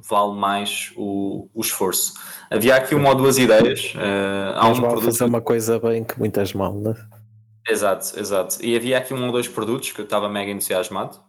[0.10, 2.14] vale mais o, o esforço.
[2.50, 3.94] Havia aqui uma ou duas ideias.
[3.96, 6.94] eh, há um produto fazer uma coisa bem que muitas mal, né?
[7.68, 8.58] Exato, exato.
[8.64, 11.20] E havia aqui um ou dois produtos que eu estava mega entusiasmado.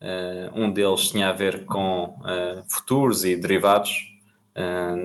[0.00, 4.09] Eh, um deles tinha a ver com eh, futuros e derivados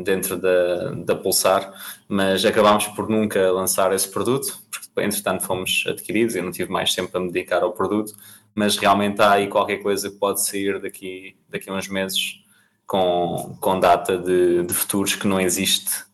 [0.04, 1.72] dentro da, da Pulsar,
[2.08, 6.94] mas acabámos por nunca lançar esse produto, porque entretanto fomos adquiridos e não tive mais
[6.94, 8.14] tempo a me dedicar ao produto,
[8.54, 12.42] mas realmente há aí qualquer coisa que pode sair daqui, daqui a uns meses
[12.88, 16.06] com, com data de, de futuros que não existe,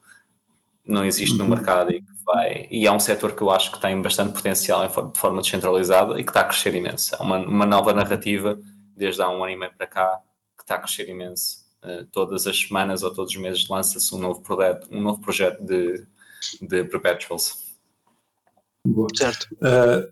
[0.85, 2.67] não existe no mercado e que vai.
[2.71, 6.23] E é um setor que eu acho que tem bastante potencial de forma descentralizada e
[6.23, 7.15] que está a crescer imenso.
[7.15, 8.59] É uma, uma nova narrativa
[8.95, 10.19] desde há um ano e meio para cá
[10.57, 11.60] que está a crescer imenso.
[11.83, 15.63] Eh, todas as semanas ou todos os meses lança-se um novo projeto, um novo projeto
[15.63, 16.05] de,
[16.61, 17.57] de perpetuals.
[18.85, 19.07] Boa.
[19.15, 19.47] Certo.
[19.55, 20.11] Uh,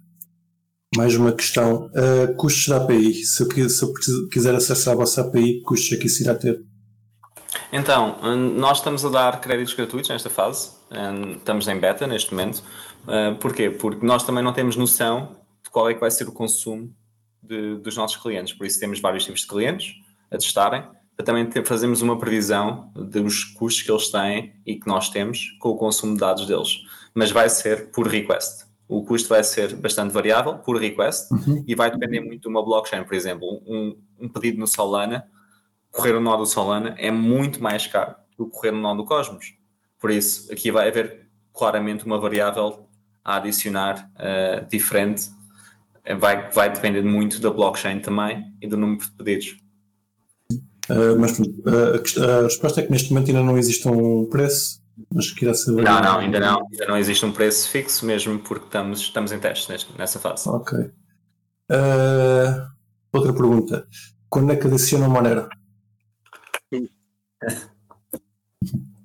[0.96, 1.88] mais uma questão.
[1.88, 3.14] Uh, custos da API.
[3.24, 6.64] Se eu, se eu quiser acessar a vossa API, custos é que isso irá ter?
[7.72, 10.72] Então, nós estamos a dar créditos gratuitos nesta fase,
[11.38, 12.64] estamos em beta neste momento.
[13.04, 13.70] Uh, Porquê?
[13.70, 16.92] Porque nós também não temos noção de qual é que vai ser o consumo
[17.42, 19.96] de- dos nossos clientes, por isso temos vários tipos de clientes
[20.32, 20.84] a testarem,
[21.20, 25.58] para também ter- fazermos uma previsão dos custos que eles têm e que nós temos
[25.60, 26.78] com o consumo de dados deles.
[27.14, 28.64] Mas vai ser por request.
[28.88, 31.28] O custo vai ser bastante variável por request
[31.68, 33.04] e vai depender muito de uma blockchain.
[33.04, 35.28] Por exemplo, um, um pedido no Solana
[35.92, 39.04] correr o nó do Solana é muito mais caro do que correr o nó do
[39.04, 39.56] Cosmos.
[40.00, 42.88] Por isso, aqui vai haver claramente uma variável
[43.26, 45.30] a adicionar eh, diferente.
[46.18, 49.58] Vai, vai depender muito da blockchain também e do número de pedidos.
[50.90, 51.44] Uh, mas uh,
[52.40, 54.82] a, resposta é que neste momento ainda não existe um preço,
[55.14, 55.72] mas que irá ser.
[55.72, 56.68] Não, não, ainda não.
[56.72, 60.50] Ainda não existe um preço fixo, mesmo porque estamos, estamos em testes neste- nessa fase.
[60.50, 60.78] Ok.
[60.80, 62.68] Uh,
[63.14, 63.88] outra pergunta.
[64.30, 65.48] Quando é que adiciona a Monero?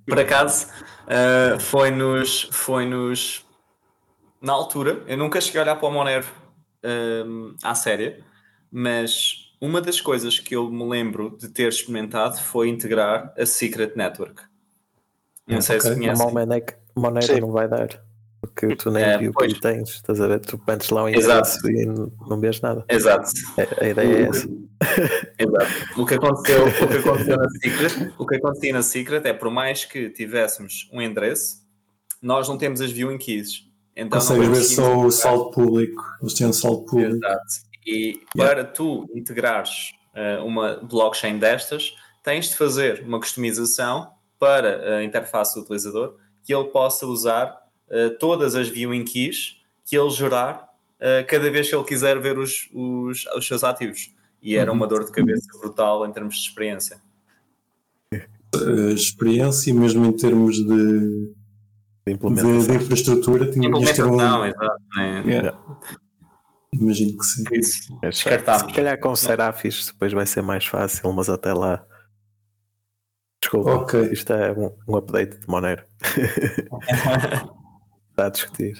[0.07, 0.67] Por acaso,
[1.05, 3.45] uh, foi-nos, foi-nos,
[4.41, 6.27] na altura, eu nunca cheguei a olhar para o Monero
[7.63, 8.23] à séria,
[8.71, 13.93] mas uma das coisas que eu me lembro de ter experimentado foi integrar a Secret
[13.97, 14.43] Network.
[15.47, 15.91] Não sei Ok.
[15.91, 16.23] se conhece.
[16.23, 16.65] Uma Monero,
[16.97, 17.41] Monero Sim.
[17.41, 17.89] não vai dar.
[18.41, 19.55] Porque tu nem É, viu pois.
[19.55, 20.41] que tens, estás a ver?
[20.41, 21.49] Tu metes lá um Exato.
[21.67, 22.85] endereço e não, vês nada.
[22.91, 23.31] Exato.
[23.81, 24.47] A, a ideia é essa.
[25.39, 26.01] Exato.
[26.01, 29.51] O que aconteceu, o que aconteceu na Secret, o que acontecia na Secret é por
[29.51, 31.65] mais que tivéssemos um endereço,
[32.21, 33.65] nós não temos as viewing keys.
[33.97, 36.03] Então não Consegues ver só o saldo público.
[36.21, 37.17] Eles têm um saldo público.
[37.17, 37.45] Exato.
[37.87, 45.05] E para tu integrares eh, uma blockchain destas, tens de fazer uma customização para a
[45.05, 47.57] interface do utilizador que ele possa usar
[47.91, 50.69] eh, todas as viewing keys que ele gerar
[51.01, 54.15] eh, cada vez que ele quiser ver os, os, os seus ativos.
[54.43, 54.77] E era Uhum.
[54.77, 57.01] uma dor de cabeça brutal em termos de experiência.
[58.13, 61.33] A experiência, mesmo em termos de,
[62.07, 64.15] De de, infraestrutura, tinha de ter um.
[64.15, 64.83] Implementação, exato.
[64.97, 65.25] né?
[65.27, 65.59] Yeah.
[66.81, 67.45] Imagino que sim.
[67.53, 68.63] Isso, É, descartámos.
[68.71, 71.85] Se calhar com Seraphis depois vai ser mais fácil, mas até lá.
[73.41, 74.11] Desculpa, Ok.
[74.13, 75.85] isto é um, um update de Monero.
[78.11, 78.75] Está a discutir.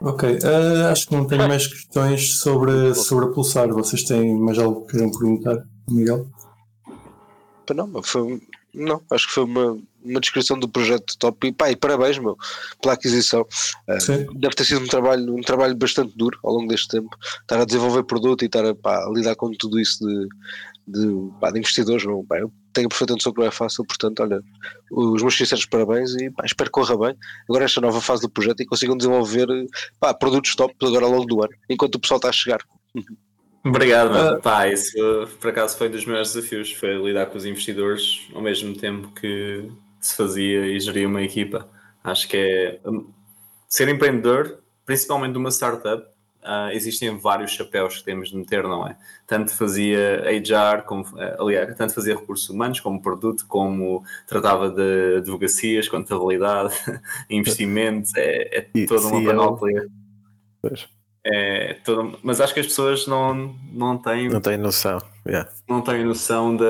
[0.00, 3.68] Ok, ah, acho que não tenho mais questões sobre, sobre a Pulsar.
[3.68, 5.56] Vocês têm mais algo que queiram perguntar,
[5.90, 6.28] Miguel?
[7.74, 8.40] Não, mas foi,
[8.78, 12.36] não, acho que foi uma, uma descrição do projeto top e, pá, e parabéns meu,
[12.80, 13.46] pela aquisição.
[14.00, 14.26] Sim.
[14.34, 17.10] deve ter sido um trabalho, um trabalho bastante duro ao longo deste tempo.
[17.40, 20.28] Estar a desenvolver produto e estar a, pá, a lidar com tudo isso de,
[20.86, 22.04] de, pá, de investidores.
[22.04, 24.40] Meu, pá, eu tenho a perfeita noção que não é fácil, portanto, olha,
[24.90, 27.16] os meus sinceros parabéns e pá, espero que corra bem.
[27.48, 29.46] Agora esta nova fase do projeto e consigam desenvolver
[29.98, 32.60] pá, produtos top agora ao longo do ano, enquanto o pessoal está a chegar.
[33.64, 34.16] Obrigado.
[34.16, 34.40] Ah.
[34.40, 34.96] Pá, isso
[35.40, 39.70] por acaso foi dos meus desafios, foi lidar com os investidores ao mesmo tempo que
[40.00, 41.68] se fazia e geria uma equipa.
[42.02, 42.80] Acho que é
[43.68, 46.06] ser empreendedor, principalmente de uma startup,
[46.42, 48.96] ah, existem vários chapéus que temos de meter, não é?
[49.26, 55.16] Tanto fazia HR, como, ah, aliás, tanto fazia recursos humanos, como produto, como tratava de
[55.18, 56.74] advocacias, contabilidade,
[57.28, 59.88] investimentos, é, é toda uma panóplia.
[60.62, 60.88] Pois,
[61.30, 64.98] É toda- mas acho que as pessoas não, não têm não tenho noção.
[65.26, 65.50] Yeah.
[65.68, 66.64] não têm noção da,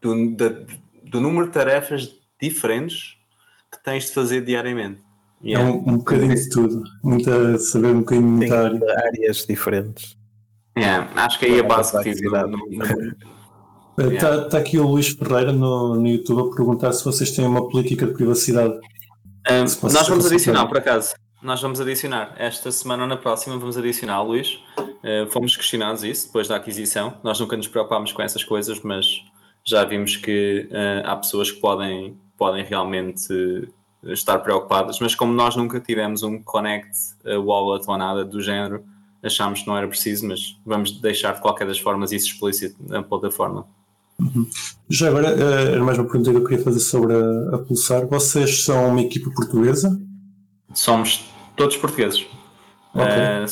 [0.00, 0.62] do, da-
[1.04, 3.16] do número de tarefas diferentes
[3.70, 5.00] que tens de fazer diariamente.
[5.42, 5.70] É Yeah.
[5.70, 6.82] um, um bocadinho de tudo.
[7.02, 8.80] Muita, saber um bocadinho de muita área.
[9.06, 10.16] Áreas diferentes.
[10.76, 12.28] Yeah, Acho que aí a Toda a base que tive.
[12.30, 12.50] complexidade.
[12.50, 13.34] no- no-
[14.14, 17.68] Está tá aqui o Luís Ferreira no, no YouTube a perguntar se vocês têm uma
[17.68, 18.74] política de privacidade.
[19.48, 19.60] Um,
[19.92, 21.14] nós vamos adicionar, por acaso.
[21.44, 22.34] Nós vamos adicionar.
[22.38, 24.58] Esta semana ou na próxima vamos adicionar, Luís.
[24.78, 27.18] Uh, fomos questionados isso depois da aquisição.
[27.22, 29.22] Nós nunca nos preocupámos com essas coisas, mas
[29.62, 34.98] já vimos que uh, há pessoas que podem, podem realmente uh, estar preocupadas.
[35.00, 38.82] Mas como nós nunca tivemos um connect wallet ou nada do género,
[39.22, 43.02] achámos que não era preciso, mas vamos deixar de qualquer das formas isso explícito na
[43.02, 43.66] plataforma.
[44.88, 48.06] Já agora, era mais uma pergunta que eu queria fazer sobre a, a Pulsar.
[48.06, 50.00] Vocês são uma equipa portuguesa?
[50.72, 52.26] Somos todos portugueses.
[52.94, 53.06] Ok.
[53.06, 53.46] Eh,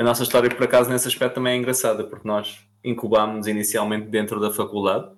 [0.00, 4.38] a nossa história, por acaso, nesse aspecto também é engraçada, porque nós incubámos inicialmente dentro
[4.40, 5.08] da faculdade,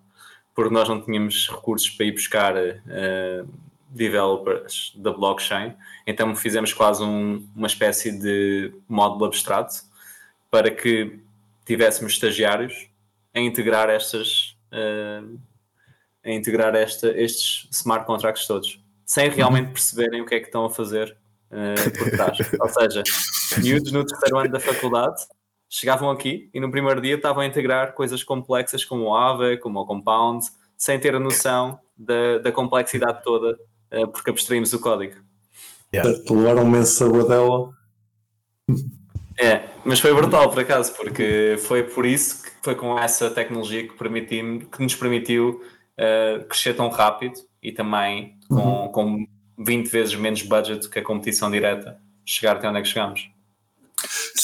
[0.55, 3.45] porque nós não tínhamos recursos para ir buscar eh,
[3.88, 5.74] developers da blockchain,
[6.07, 9.74] então fizemos quase um- uma espécie de módulo abstrato
[10.51, 11.18] para que
[11.66, 12.88] tivéssemos estagiários
[13.34, 15.22] a integrar estas eh,
[16.24, 20.64] a integrar esta, estes smart contracts todos, sem realmente perceberem o que é que estão
[20.66, 21.16] a fazer
[21.51, 22.38] eh, por trás.
[22.61, 23.03] Ou seja,
[23.59, 25.22] miúdos no terceiro ano da faculdade
[25.68, 29.80] chegavam aqui e no primeiro dia estavam a integrar coisas complexas como o AVE, como
[29.80, 30.44] o Compound,
[30.76, 33.59] sem ter a noção da, da complexidade toda,
[33.90, 35.14] eh, porque abstraímos o código.
[35.92, 36.11] Yeah.
[36.11, 37.70] Portanto, levaram um imenso sabor dela.
[39.38, 43.88] É, mas foi brutal por acaso, porque foi por isso que foi com essa tecnologia
[43.88, 45.62] que, que nos permitiu
[45.96, 49.26] eh, crescer tão rápido e também com, com
[49.61, 53.30] 20 vezes menos budget que a competição direta chegar até onde é que chegamos.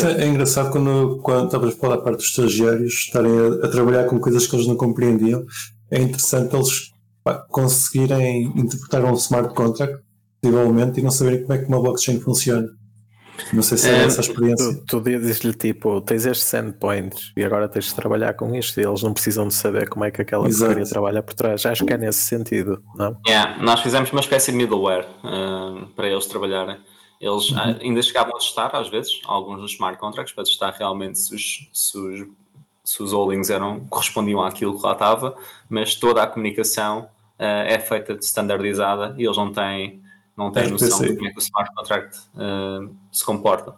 [0.01, 3.71] É, é engraçado quando, quando estavas a falar da parte dos estagiários estarem a, a
[3.71, 5.45] trabalhar com coisas que eles não compreendiam.
[5.91, 6.93] É interessante eles
[7.25, 9.99] pá, conseguirem interpretar um smart contract,
[10.41, 12.69] possivelmente, e não saberem como é que uma blockchain funciona.
[13.53, 14.75] Não sei se é, É, essa a experiência.
[14.75, 18.85] Tu, tu dizes-lhe tipo, tens estes endpoints e agora tens de trabalhar com isto e
[18.85, 21.65] eles não precisam de saber como é que aquela porcaria trabalha por trás.
[21.67, 23.17] Acho que é nesse sentido, não?
[23.27, 26.79] Yeah, nós fizemos uma espécie de middleware eh, para eles trabalharem.
[27.21, 31.19] Eles ah, ainda chegavam a testar, às vezes, alguns dos smart contracts, para testar realmente
[31.19, 32.27] se os, se os,
[32.85, 35.35] se os holdings eram, correspondiam àquilo que lá estava,
[35.69, 37.09] mas toda a comunicação
[37.39, 40.03] eh, é feita de standardizada e eles não têm,
[40.37, 43.75] não têm É, noção de como é que o smart contract eh, se comporta.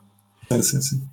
[0.50, 1.08] Sim, sim, sim.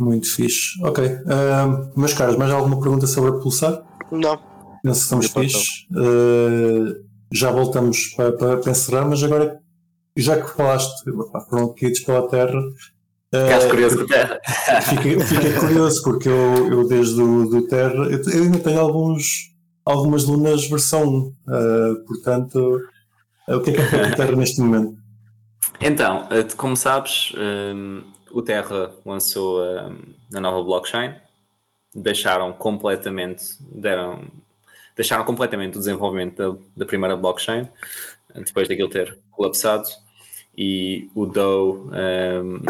[0.00, 0.82] Muito fixe.
[0.82, 1.04] Ok.
[1.04, 3.82] Uh, meus caros, mais alguma pergunta sobre a Pulsar?
[4.10, 4.38] Não.
[4.82, 5.86] Penso que estamos fixe.
[5.90, 9.58] Uh, já voltamos para, para, para, encerrar, mas agora,
[10.16, 10.92] já que falaste,
[11.48, 12.60] foram aqui pela Terra.
[13.34, 14.40] Ficaste uh, curioso com Terra.
[14.82, 19.52] Fiquei, fiquei, curioso, porque eu, eu desde o do Terra, eu, eu ainda tenho alguns,
[19.84, 22.80] algumas lunas versão 1, uh, portanto,
[23.54, 24.98] o que é que é feito Terra neste momento?
[25.80, 29.98] Então, como sabes, um, o Terra lançou um,
[30.34, 31.14] a nova blockchain,
[31.94, 34.26] deixaram completamente, deram,
[34.94, 37.68] deixaram completamente o desenvolvimento da, da primeira blockchain,
[38.34, 39.88] depois daquilo ter colapsado,
[40.56, 42.62] e o Doe um,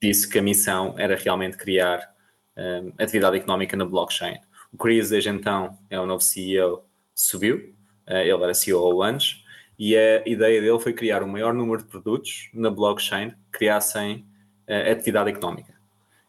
[0.00, 2.14] disse que a missão era realmente criar
[2.56, 4.38] um, atividade económica na blockchain.
[4.72, 6.84] O Chris, desde então, é o novo CEO,
[7.14, 7.74] subiu,
[8.06, 9.44] uh, ele era CEO antes,
[9.78, 14.26] e a ideia dele foi criar o maior número de produtos na blockchain que criassem
[14.68, 15.74] uh, atividade económica.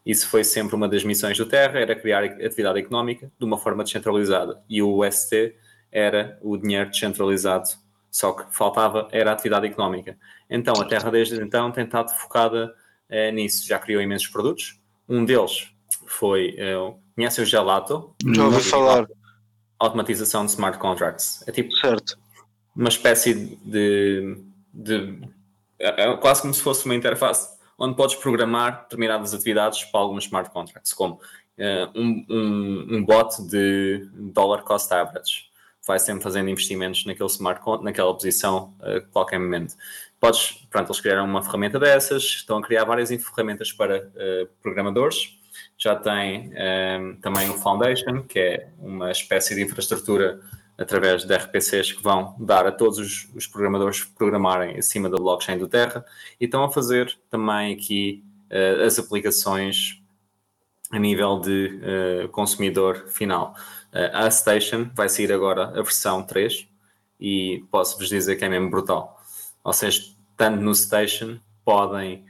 [0.04, 3.84] Isso foi sempre uma das missões do Terra, era criar atividade económica de uma forma
[3.84, 4.62] descentralizada.
[4.68, 5.54] E o UST
[5.90, 7.68] era o dinheiro descentralizado,
[8.10, 10.18] só que faltava era a atividade económica.
[10.48, 12.74] Então a Terra desde então tem estado focada
[13.10, 13.66] uh, nisso.
[13.66, 14.78] Já criou imensos produtos.
[15.08, 15.70] Um deles
[16.06, 18.14] foi, uh, conhece o Gelato?
[18.34, 19.06] Já ouvi falar.
[19.78, 21.44] Automatização de smart contracts.
[21.46, 22.18] É tipo certo
[22.78, 24.38] uma espécie de,
[24.72, 25.18] de
[25.80, 30.50] é, quase como se fosse uma interface onde podes programar determinadas atividades para alguns smart
[30.50, 31.20] contracts, como uh,
[31.94, 35.48] um, um, um, bot de dollar cost average.
[35.86, 39.74] Vai sempre fazendo investimentos naquele smart naquela posição uh, qualquer momento.
[40.20, 45.38] Podes, pronto, eles criaram uma ferramenta dessas, estão a criar várias ferramentas para uh, programadores.
[45.76, 46.52] Já tem
[47.00, 50.40] um, também o Foundation, que é uma espécie de infraestrutura
[50.78, 55.58] através de RPCs que vão dar a todos os, os, programadores programarem acima da blockchain
[55.58, 56.04] do Terra
[56.40, 60.00] e estão a fazer também aqui uh, as aplicações
[60.92, 61.80] a nível de
[62.24, 63.56] uh, consumidor final.
[63.92, 66.68] Uh, a Station vai sair agora a versão 3
[67.20, 69.20] e posso-vos dizer que é mesmo brutal.
[69.64, 70.00] Ou seja,
[70.30, 72.24] estando no Station, podem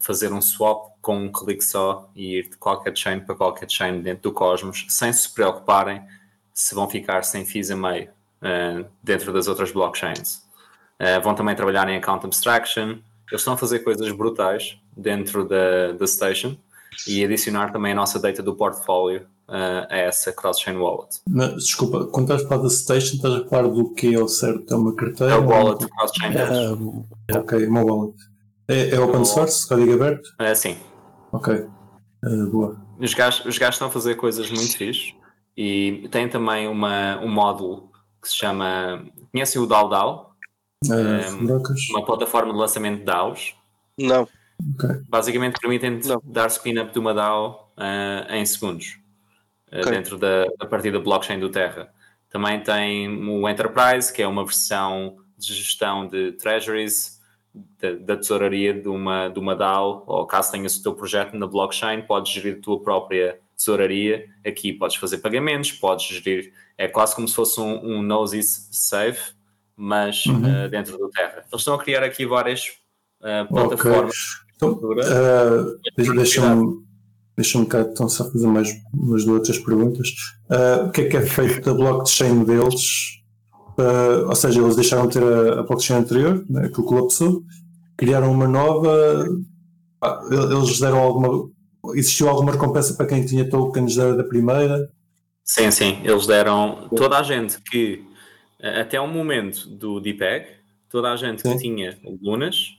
[0.00, 4.00] fazer um swap com um clique só e ir de qualquer chain para qualquer chain
[4.00, 6.02] dentro do Cosmos, sem se preocuparem
[6.56, 8.08] se vão ficar sem fees a meio
[8.40, 10.36] uh, dentro das outras blockchains.
[10.98, 12.96] Uh, vão também trabalhar em account abstraction.
[13.30, 16.56] Eles estão a fazer coisas brutais dentro da, da station
[17.06, 21.20] e adicionar também a nossa data do portfólio uh, a essa cross-chain wallet.
[21.28, 24.26] Mas, desculpa, quando estás a falar da station, estás a falar do que é o
[24.26, 24.72] certo?
[24.72, 25.34] É uma carteira?
[25.34, 26.32] É o wallet cross-chain.
[27.28, 28.16] É, ok, uma wallet.
[28.66, 30.34] É, é open source, código aberto?
[30.38, 30.78] É, sim.
[31.32, 31.66] Ok,
[32.50, 32.80] boa.
[32.98, 35.14] Os gajos, os gajos estão a fazer coisas muito fixes.
[35.56, 37.90] E tem também uma, um módulo
[38.20, 39.04] que se chama.
[39.32, 40.36] Conhecem o DAO DAO?
[40.84, 43.54] É, um, uma plataforma de lançamento de DAOs.
[43.98, 44.28] Não.
[44.74, 45.02] Okay.
[45.08, 48.98] Basicamente permitem dar spin-up de uma DAO uh, em segundos
[49.72, 49.92] uh, okay.
[49.92, 51.92] dentro da, da partida blockchain do Terra.
[52.28, 57.20] Também tem o Enterprise, que é uma versão de gestão de treasuries
[57.80, 61.46] da, da tesouraria de uma, de uma DAO, ou caso tenhas o teu projeto na
[61.46, 67.14] blockchain, podes gerir a tua própria tesouraria, aqui podes fazer pagamentos, podes gerir, é quase
[67.14, 69.34] como se fosse um, um nose safe,
[69.74, 70.66] mas uhum.
[70.66, 71.44] uh, dentro do Terra.
[71.50, 72.68] Eles estão a criar aqui várias
[73.20, 74.14] uh, plataformas.
[74.14, 74.46] Okay.
[74.56, 76.86] Então, uh, Deixa-me
[77.36, 80.08] deixa cá então só fazer mais umas duas outras perguntas.
[80.50, 83.16] Uh, o que é que é feito da blockchain deles?
[84.26, 87.44] Ou seja, eles deixaram de ter a, a blockchain anterior, né, que colapsou,
[87.94, 89.26] criaram uma nova.
[90.02, 91.50] Ah, eles deram alguma
[91.94, 94.90] existiu alguma recompensa para quem tinha tokens da, da primeira?
[95.44, 98.04] Sim, sim, eles deram toda a gente que
[98.60, 100.48] até o momento do DPEG,
[100.88, 101.52] toda a gente sim.
[101.52, 102.76] que tinha Lunas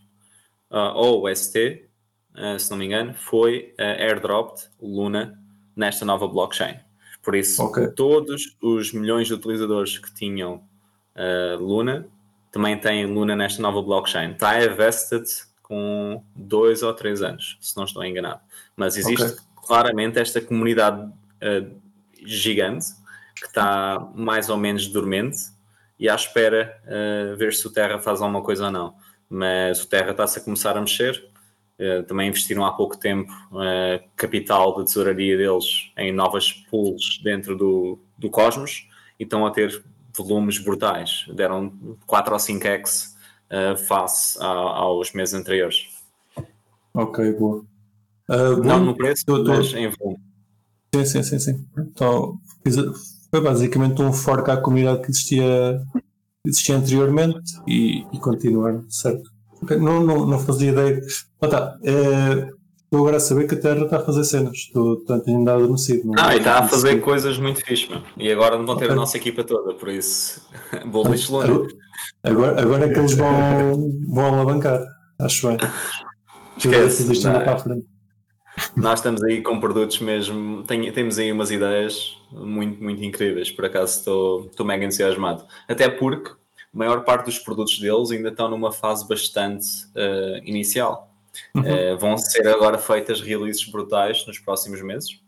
[0.72, 1.88] uh, ou ST,
[2.36, 5.39] uh, se não me engano, foi uh, airdropped Luna
[5.76, 6.80] nesta nova blockchain.
[7.22, 7.88] Por isso, okay.
[7.89, 10.64] todos os milhões de utilizadores que tinham
[11.16, 12.08] uh, Luna
[12.51, 14.32] também têm Luna nesta nova blockchain.
[14.32, 15.26] Está invested
[15.62, 18.39] com dois ou três anos, se não estou enganado.
[18.78, 19.38] Mas existe okay.
[19.66, 21.82] claramente esta comunidade uh,
[22.24, 22.86] gigante
[23.36, 25.38] que está mais ou menos dormente
[26.00, 28.94] e à espera uh, ver se o Terra faz alguma coisa ou não.
[29.30, 31.30] Mas o Terra está-se a começar a mexer.
[31.80, 37.56] Uh, também investiram há pouco tempo uh, capital de tesouraria deles em novas pools dentro
[37.56, 38.88] do, do Cosmos
[39.20, 39.84] e estão a ter
[40.16, 41.26] volumes brutais.
[41.34, 41.72] Deram
[42.06, 43.14] 4 ou 5x
[43.52, 45.88] uh, face a, aos meses anteriores.
[46.94, 47.64] Ok, boa.
[48.30, 49.52] Uh, não no preço, tô, tô...
[49.52, 50.20] mas em volume.
[50.94, 51.66] Sim, sim, sim, sim.
[51.78, 52.38] Então,
[53.30, 55.80] foi basicamente um fork à comunidade que existia,
[56.46, 59.30] existia anteriormente e, e continuar, certo?
[59.80, 61.02] Não, não, não fazia ideia.
[61.42, 61.78] Ah, tá.
[61.82, 64.58] Uh, estou agora a saber que a Terra está a fazer cenas.
[64.58, 66.12] Estou, portanto, dado adormecido.
[66.18, 68.04] Ah, e está a fazer coisas muito fixe, mano.
[68.18, 68.96] E agora não vão ter okay.
[68.96, 70.42] a nossa equipa toda, por isso.
[70.86, 71.68] Bullish Luna.
[72.24, 74.84] Agora, agora é que eles vão, vão alavancar.
[75.20, 75.58] Acho bem.
[76.58, 77.04] Esquece.
[78.78, 80.64] Nós estamos aí com produtos mesmo.
[80.64, 83.50] Tem, temos aí umas ideias muito, muito incríveis.
[83.50, 85.46] Por acaso estou, estou mega entusiasmado.
[85.68, 86.36] Até porque a
[86.78, 91.12] maior parte dos produtos deles ainda estão numa fase bastante uh, inicial.
[91.56, 91.64] Uhum.
[91.64, 95.20] Uh, vão ser agora feitas releases brutais nos próximos meses.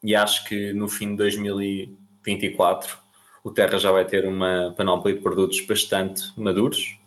[0.00, 2.98] E acho que no fim de 2024
[3.42, 6.98] o Terra já vai ter uma panóplia de produtos bastante maduros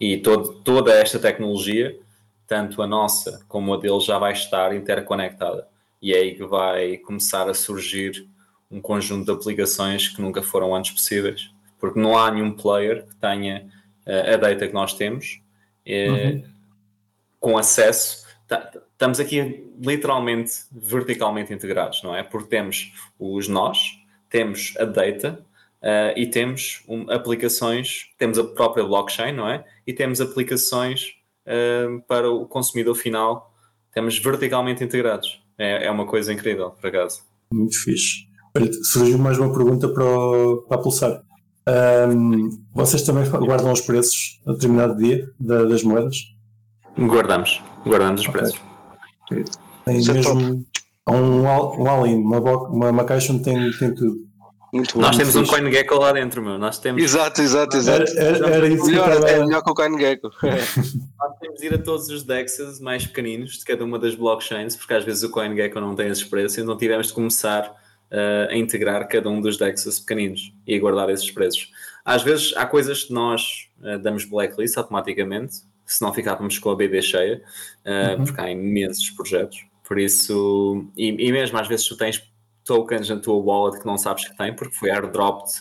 [0.00, 1.98] e todo, toda esta tecnologia,
[2.46, 5.66] tanto a nossa como a deles, já vai estar interconectada.
[6.00, 8.26] E é aí que vai começar a surgir
[8.70, 13.14] um conjunto de aplicações que nunca foram antes possíveis, porque não há nenhum player que
[13.16, 13.68] tenha
[14.06, 15.40] uh, a data que nós temos
[15.86, 16.44] uh, uhum.
[17.38, 18.26] com acesso.
[18.92, 22.22] Estamos aqui literalmente verticalmente integrados, não é?
[22.22, 25.44] Porque temos os nós, temos a data
[25.82, 29.64] uh, e temos um, aplicações, temos a própria blockchain, não é?
[29.86, 31.16] E temos aplicações
[32.06, 33.52] para o consumidor final,
[33.92, 35.42] temos verticalmente integrados.
[35.58, 37.22] É, é uma coisa incrível, por acaso.
[37.52, 38.26] Muito fixe.
[38.84, 41.22] Surgiu mais uma pergunta para, o, para a Pulsar.
[41.68, 46.16] Um, vocês também guardam os preços a determinado dia da, das moedas?
[46.98, 48.40] Guardamos, guardamos os okay.
[48.40, 48.60] preços.
[49.84, 50.66] Tem mesmo
[51.06, 54.16] é um, um all-in, uma, uma, uma caixa onde tem, tem tudo.
[54.72, 55.44] Muito Nós temos fixe.
[55.44, 56.58] um CoinGecko lá dentro, meu.
[56.58, 57.02] Nós temos...
[57.02, 58.10] Exato, exato, exato.
[58.16, 60.30] Era, era, era isso melhor, que é melhor que o CoinGecko.
[60.42, 64.74] Nós temos de ir a todos os DEXs mais pequeninos de cada uma das blockchains,
[64.74, 68.56] porque às vezes o CoinGecko não tem esses preços, então tivemos de começar uh, a
[68.56, 71.70] integrar cada um dos DEXs pequeninos e a guardar esses preços.
[72.02, 76.76] Às vezes há coisas que nós uh, damos blacklist automaticamente, se não ficávamos com a
[76.76, 77.42] BD cheia,
[77.84, 78.24] uh, uhum.
[78.24, 79.66] porque há imensos projetos.
[79.86, 82.31] Por isso, e, e, mesmo às vezes tu tens
[82.64, 85.52] tokens na tua wallet que não sabes que tem, porque foi airdropped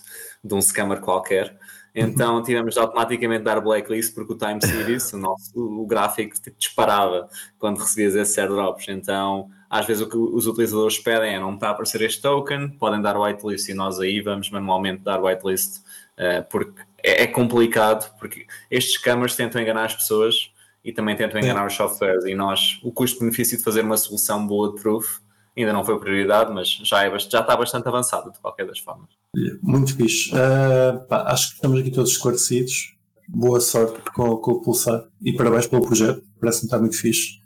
[0.43, 1.57] de um scammer qualquer.
[1.93, 2.43] Então uhum.
[2.43, 7.27] tivemos de automaticamente dar blacklist porque o time series, o, nosso, o gráfico tipo, disparava
[7.59, 8.87] quando recebias esses airdrops.
[8.87, 12.69] Então às vezes o que os utilizadores pedem é não está a aparecer este token,
[12.77, 15.79] podem dar whitelist e nós aí vamos manualmente dar whitelist
[16.17, 20.51] uh, porque é, é, complicado, porque estes scammers tentam enganar as pessoas
[20.83, 25.19] e também tentam enganar os softwares e nós, o custo-benefício de fazer uma solução bulletproof
[25.61, 29.09] ainda não foi prioridade, mas já, é, já está bastante avançado de qualquer das formas.
[29.61, 30.31] Muito fixe.
[30.31, 32.95] Uh, pá, acho que estamos aqui todos esclarecidos.
[33.27, 36.21] Boa sorte com, com o Pulsar e parabéns pelo projeto.
[36.39, 37.39] Parece-me estar muito fixe.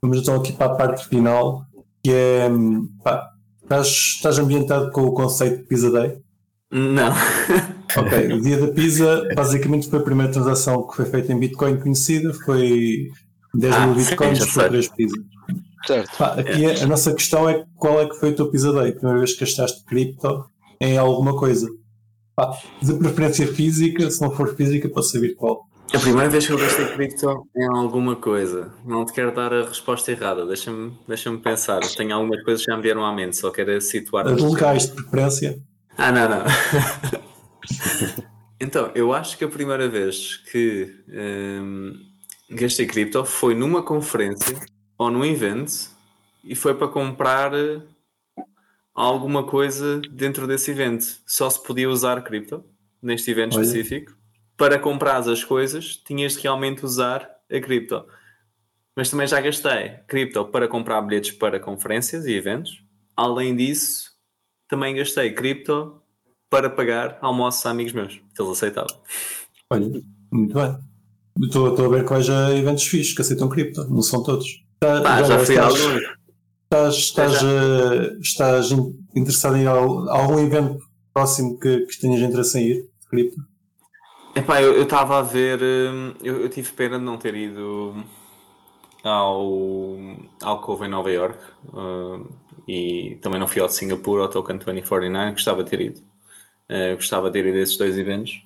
[0.00, 1.66] Vamos então aqui para a parte final,
[2.02, 2.48] que é.
[3.02, 3.30] Pá,
[3.62, 6.18] estás, estás ambientado com o conceito de Pizza Day?
[6.70, 7.12] Não.
[7.96, 11.78] ok, o dia da pizza basicamente foi a primeira transação que foi feita em Bitcoin
[11.78, 13.10] conhecida, foi
[13.54, 15.24] 10 ah, mil Bitcoins por 3 pizzas.
[15.86, 16.16] Certo.
[16.16, 18.46] Pá, aqui é, a nossa questão é qual é que foi o teu?
[18.46, 20.46] A primeira vez que gastaste cripto
[20.80, 21.68] em alguma coisa.
[22.34, 25.66] Pá, de preferência física, se não for física, pode ser virtual.
[25.92, 29.66] A primeira vez que eu gastei cripto em alguma coisa, não te quero dar a
[29.66, 31.80] resposta errada, deixa-me deixa pensar.
[31.80, 34.26] Tenho algumas coisas que já me vieram à mente, só quero situar.
[34.26, 35.62] As locais de preferência?
[35.98, 36.44] Ah, não, não.
[38.58, 41.92] então, eu acho que a primeira vez que hum,
[42.50, 44.58] gastei cripto foi numa conferência
[45.02, 45.90] ou num evento
[46.44, 47.52] e foi para comprar
[48.94, 51.04] alguma coisa dentro desse evento.
[51.26, 52.64] Só se podia usar cripto
[53.00, 53.64] neste evento Olha.
[53.64, 54.16] específico
[54.56, 58.04] para comprar as coisas, tinhas de realmente usar a cripto.
[58.96, 62.84] Mas também já gastei cripto para comprar bilhetes para conferências e eventos.
[63.16, 64.12] Além disso,
[64.68, 66.00] também gastei cripto
[66.50, 69.00] para pagar almoços a amigos meus, que eles aceitavam.
[69.70, 69.90] Olha,
[70.30, 70.78] muito bem.
[71.42, 74.61] Estou, estou a ver quais eventos fixos que aceitam cripto, não são todos.
[74.82, 77.46] Tá, já, já fui estás, estás, estás, já.
[77.46, 78.70] Uh, estás
[79.14, 83.40] interessado em algum evento próximo que, que tenhas interesse em ir, cripto?
[84.34, 87.94] Epá, eu estava a ver, hum, eu, eu, tive pena de não ter ido
[89.04, 89.46] ao,
[90.42, 92.28] ao Cove em Nova York uh,
[92.66, 96.00] e também não fui ao de Singapura, ao Token 2049, gostava de ter ido.
[96.68, 98.44] Uh, gostava de ter ido a esses dois eventos,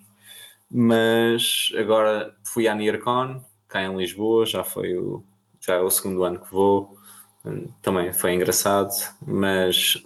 [0.70, 5.24] mas agora fui à NearCon, cá em Lisboa, já foi o,
[5.66, 6.96] já é o segundo ano que vou,
[7.44, 8.90] hum, também foi engraçado,
[9.26, 10.02] mas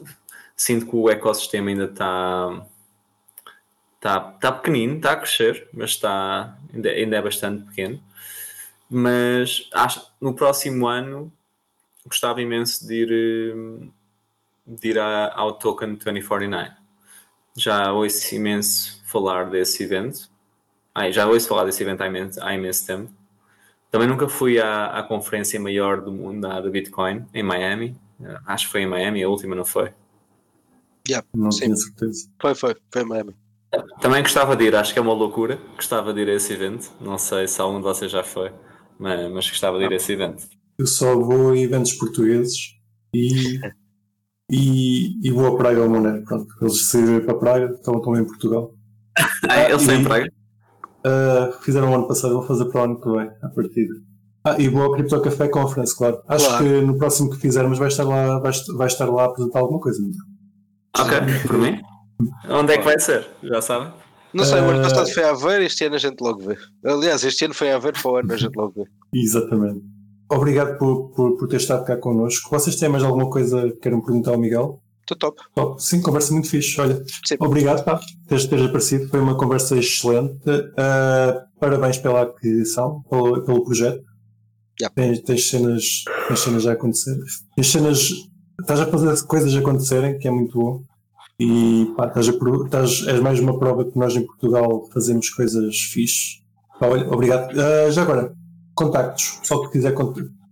[0.56, 2.66] sinto que o ecossistema ainda está
[4.00, 8.02] Está tá pequenino, está a crescer, mas está, ainda, ainda é bastante pequeno.
[8.88, 11.30] Mas acho, no próximo ano
[12.06, 13.54] gostava imenso de ir,
[14.66, 16.70] de ir ao Token 2049.
[17.54, 20.30] Já ouço imenso falar desse evento.
[20.94, 23.12] Ai, já ouço falar desse evento há imenso, há imenso tempo.
[23.90, 27.96] Também nunca fui à, à conferência maior do mundo da, da Bitcoin, em Miami.
[28.20, 29.90] Uh, acho que foi em Miami, a última não foi.
[31.08, 31.60] Yeah, Não sim.
[31.62, 32.28] tenho certeza.
[32.40, 33.34] Foi, foi, foi em Miami.
[34.00, 35.58] Também gostava de ir, acho que é uma loucura.
[35.74, 36.90] Gostava de ir a esse evento.
[37.00, 38.52] Não sei se algum de vocês já foi,
[38.98, 40.46] mas, mas gostava de ir a esse evento.
[40.78, 42.74] Eu só vou a eventos portugueses
[43.14, 43.58] e,
[44.50, 46.24] e, e vou a Praga ao Monero.
[46.24, 48.74] Pronto, eles saíram para Praga, estão, estão em Portugal.
[49.48, 50.32] Ah, eles têm e- praga?
[51.04, 53.94] Ah, fizeram o ano passado, vou fazer para o ano que vem, à partida.
[54.44, 56.18] Ah, e vou ao Crypto Café Conference, claro.
[56.28, 56.64] Acho Claro.
[56.64, 59.80] que no próximo que fizermos vai estar lá, vai, vai estar lá a apresentar alguma
[59.80, 59.98] coisa.
[60.98, 61.78] Ok, por mim.
[62.48, 63.26] Onde é que vai ser?
[63.42, 63.92] Já sabem?
[64.32, 66.56] Não sei, o ano Eh, passado foi a Aveiro, este ano a gente logo vê.
[66.84, 68.84] Aliás, este ano foi a Aveiro, para o ano a gente logo vê.
[69.14, 69.80] Exatamente.
[70.30, 72.48] Obrigado por, por, por ter estado cá connosco.
[72.50, 74.80] Vocês têm mais alguma coisa que queiram perguntar ao Miguel?
[75.12, 75.42] Estou top.
[75.56, 76.80] Oh, sim, conversa muito fixe.
[76.80, 77.36] Olha, Sim.
[77.40, 79.08] obrigado pá, por teres, teres aparecido.
[79.08, 80.38] Foi uma conversa excelente.
[80.76, 84.04] Ah, parabéns pela aquisição, pelo, pelo projeto.
[84.80, 84.94] Yep.
[84.94, 85.84] Tens, tens cenas,
[86.28, 87.18] tens cenas a acontecer.
[87.56, 88.10] Tens cenas.
[88.60, 90.84] Estás a fazer coisas acontecerem, que é muito bom.
[91.40, 92.32] E pá, estás a,
[92.64, 96.40] estás, és mais uma prova que nós em Portugal fazemos coisas fixe.
[96.78, 97.50] Pá, olha, obrigado.
[97.58, 98.32] Ah, já agora,
[98.74, 99.38] contactos.
[99.40, 99.92] Pessoal que, quiser,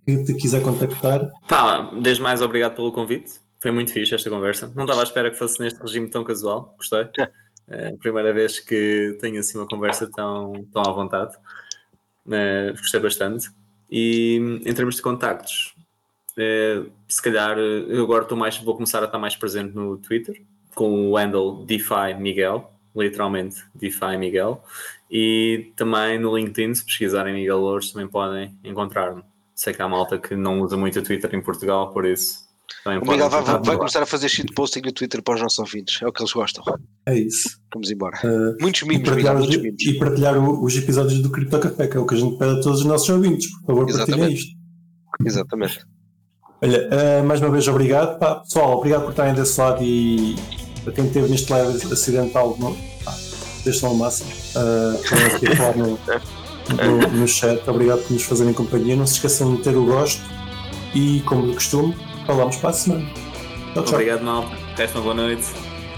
[0.05, 1.31] que te quiser contactar.
[1.47, 3.35] Pá, desde mais obrigado pelo convite.
[3.61, 4.73] Foi muito fixe esta conversa.
[4.75, 6.75] Não estava à espera que fosse neste regime tão casual.
[6.77, 7.09] Gostei.
[7.71, 11.37] É a primeira vez que tenho assim uma conversa tão, tão à vontade.
[12.31, 13.51] É, gostei bastante.
[13.91, 15.75] E em termos de contactos,
[16.39, 20.43] é, se calhar eu agora estou mais, vou começar a estar mais presente no Twitter
[20.75, 24.65] com o handle DeFi Miguel, literalmente DeFi Miguel,
[25.11, 29.23] e também no LinkedIn, se pesquisarem Miguel Louros, também podem encontrar-me.
[29.55, 32.47] Sei que há malta que não usa muito o Twitter em Portugal, por isso
[32.85, 36.01] também O Miguel vai, vai, começar a fazer shitposting no Twitter para os nossos ouvintes.
[36.03, 36.62] É o que eles gostam.
[37.07, 37.49] É isso.
[37.73, 38.19] Vamos embora.
[38.25, 39.83] Ah, Muitos e mimos, Miguel, os, muitos mimos.
[39.83, 42.53] e partilhar o- os episódios do Cripto Café, que é o que a gente pede
[42.59, 43.51] a todos os nossos ouvintes.
[43.61, 44.53] Por favor, partilhem isto.
[45.25, 45.79] Exatamente.
[46.62, 48.19] Olha, ah, mais uma vez, obrigado.
[48.19, 50.35] Pá, pessoal, obrigado por estarem desse lado e
[50.87, 53.14] a quem esteve neste live acidental, no, pá,
[53.64, 54.31] deixam ao máximo.
[54.31, 57.66] Estão aqui a falar no, no, no chat.
[57.69, 58.97] Obrigado por nos fazerem companhia.
[58.97, 60.21] Não se esqueçam de ter o gosto
[60.95, 61.95] e, como de costume,
[62.29, 63.07] falamos para a semana.
[63.72, 63.95] Tchau, tchau.
[63.95, 64.55] Obrigado, malta.
[64.76, 65.45] Resta uma boa noite.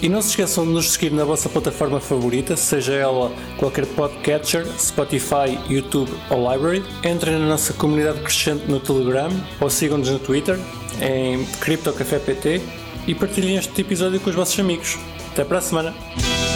[0.01, 4.66] E não se esqueçam de nos seguir na vossa plataforma favorita, seja ela qualquer podcatcher,
[4.78, 6.83] Spotify, YouTube ou Library.
[7.05, 9.28] Entrem na nossa comunidade crescente no Telegram
[9.61, 10.59] ou sigam-nos no Twitter
[11.03, 12.62] em CryptoCafé PT
[13.07, 14.97] e partilhem este episódio com os vossos amigos.
[15.33, 16.49] Até para a semana!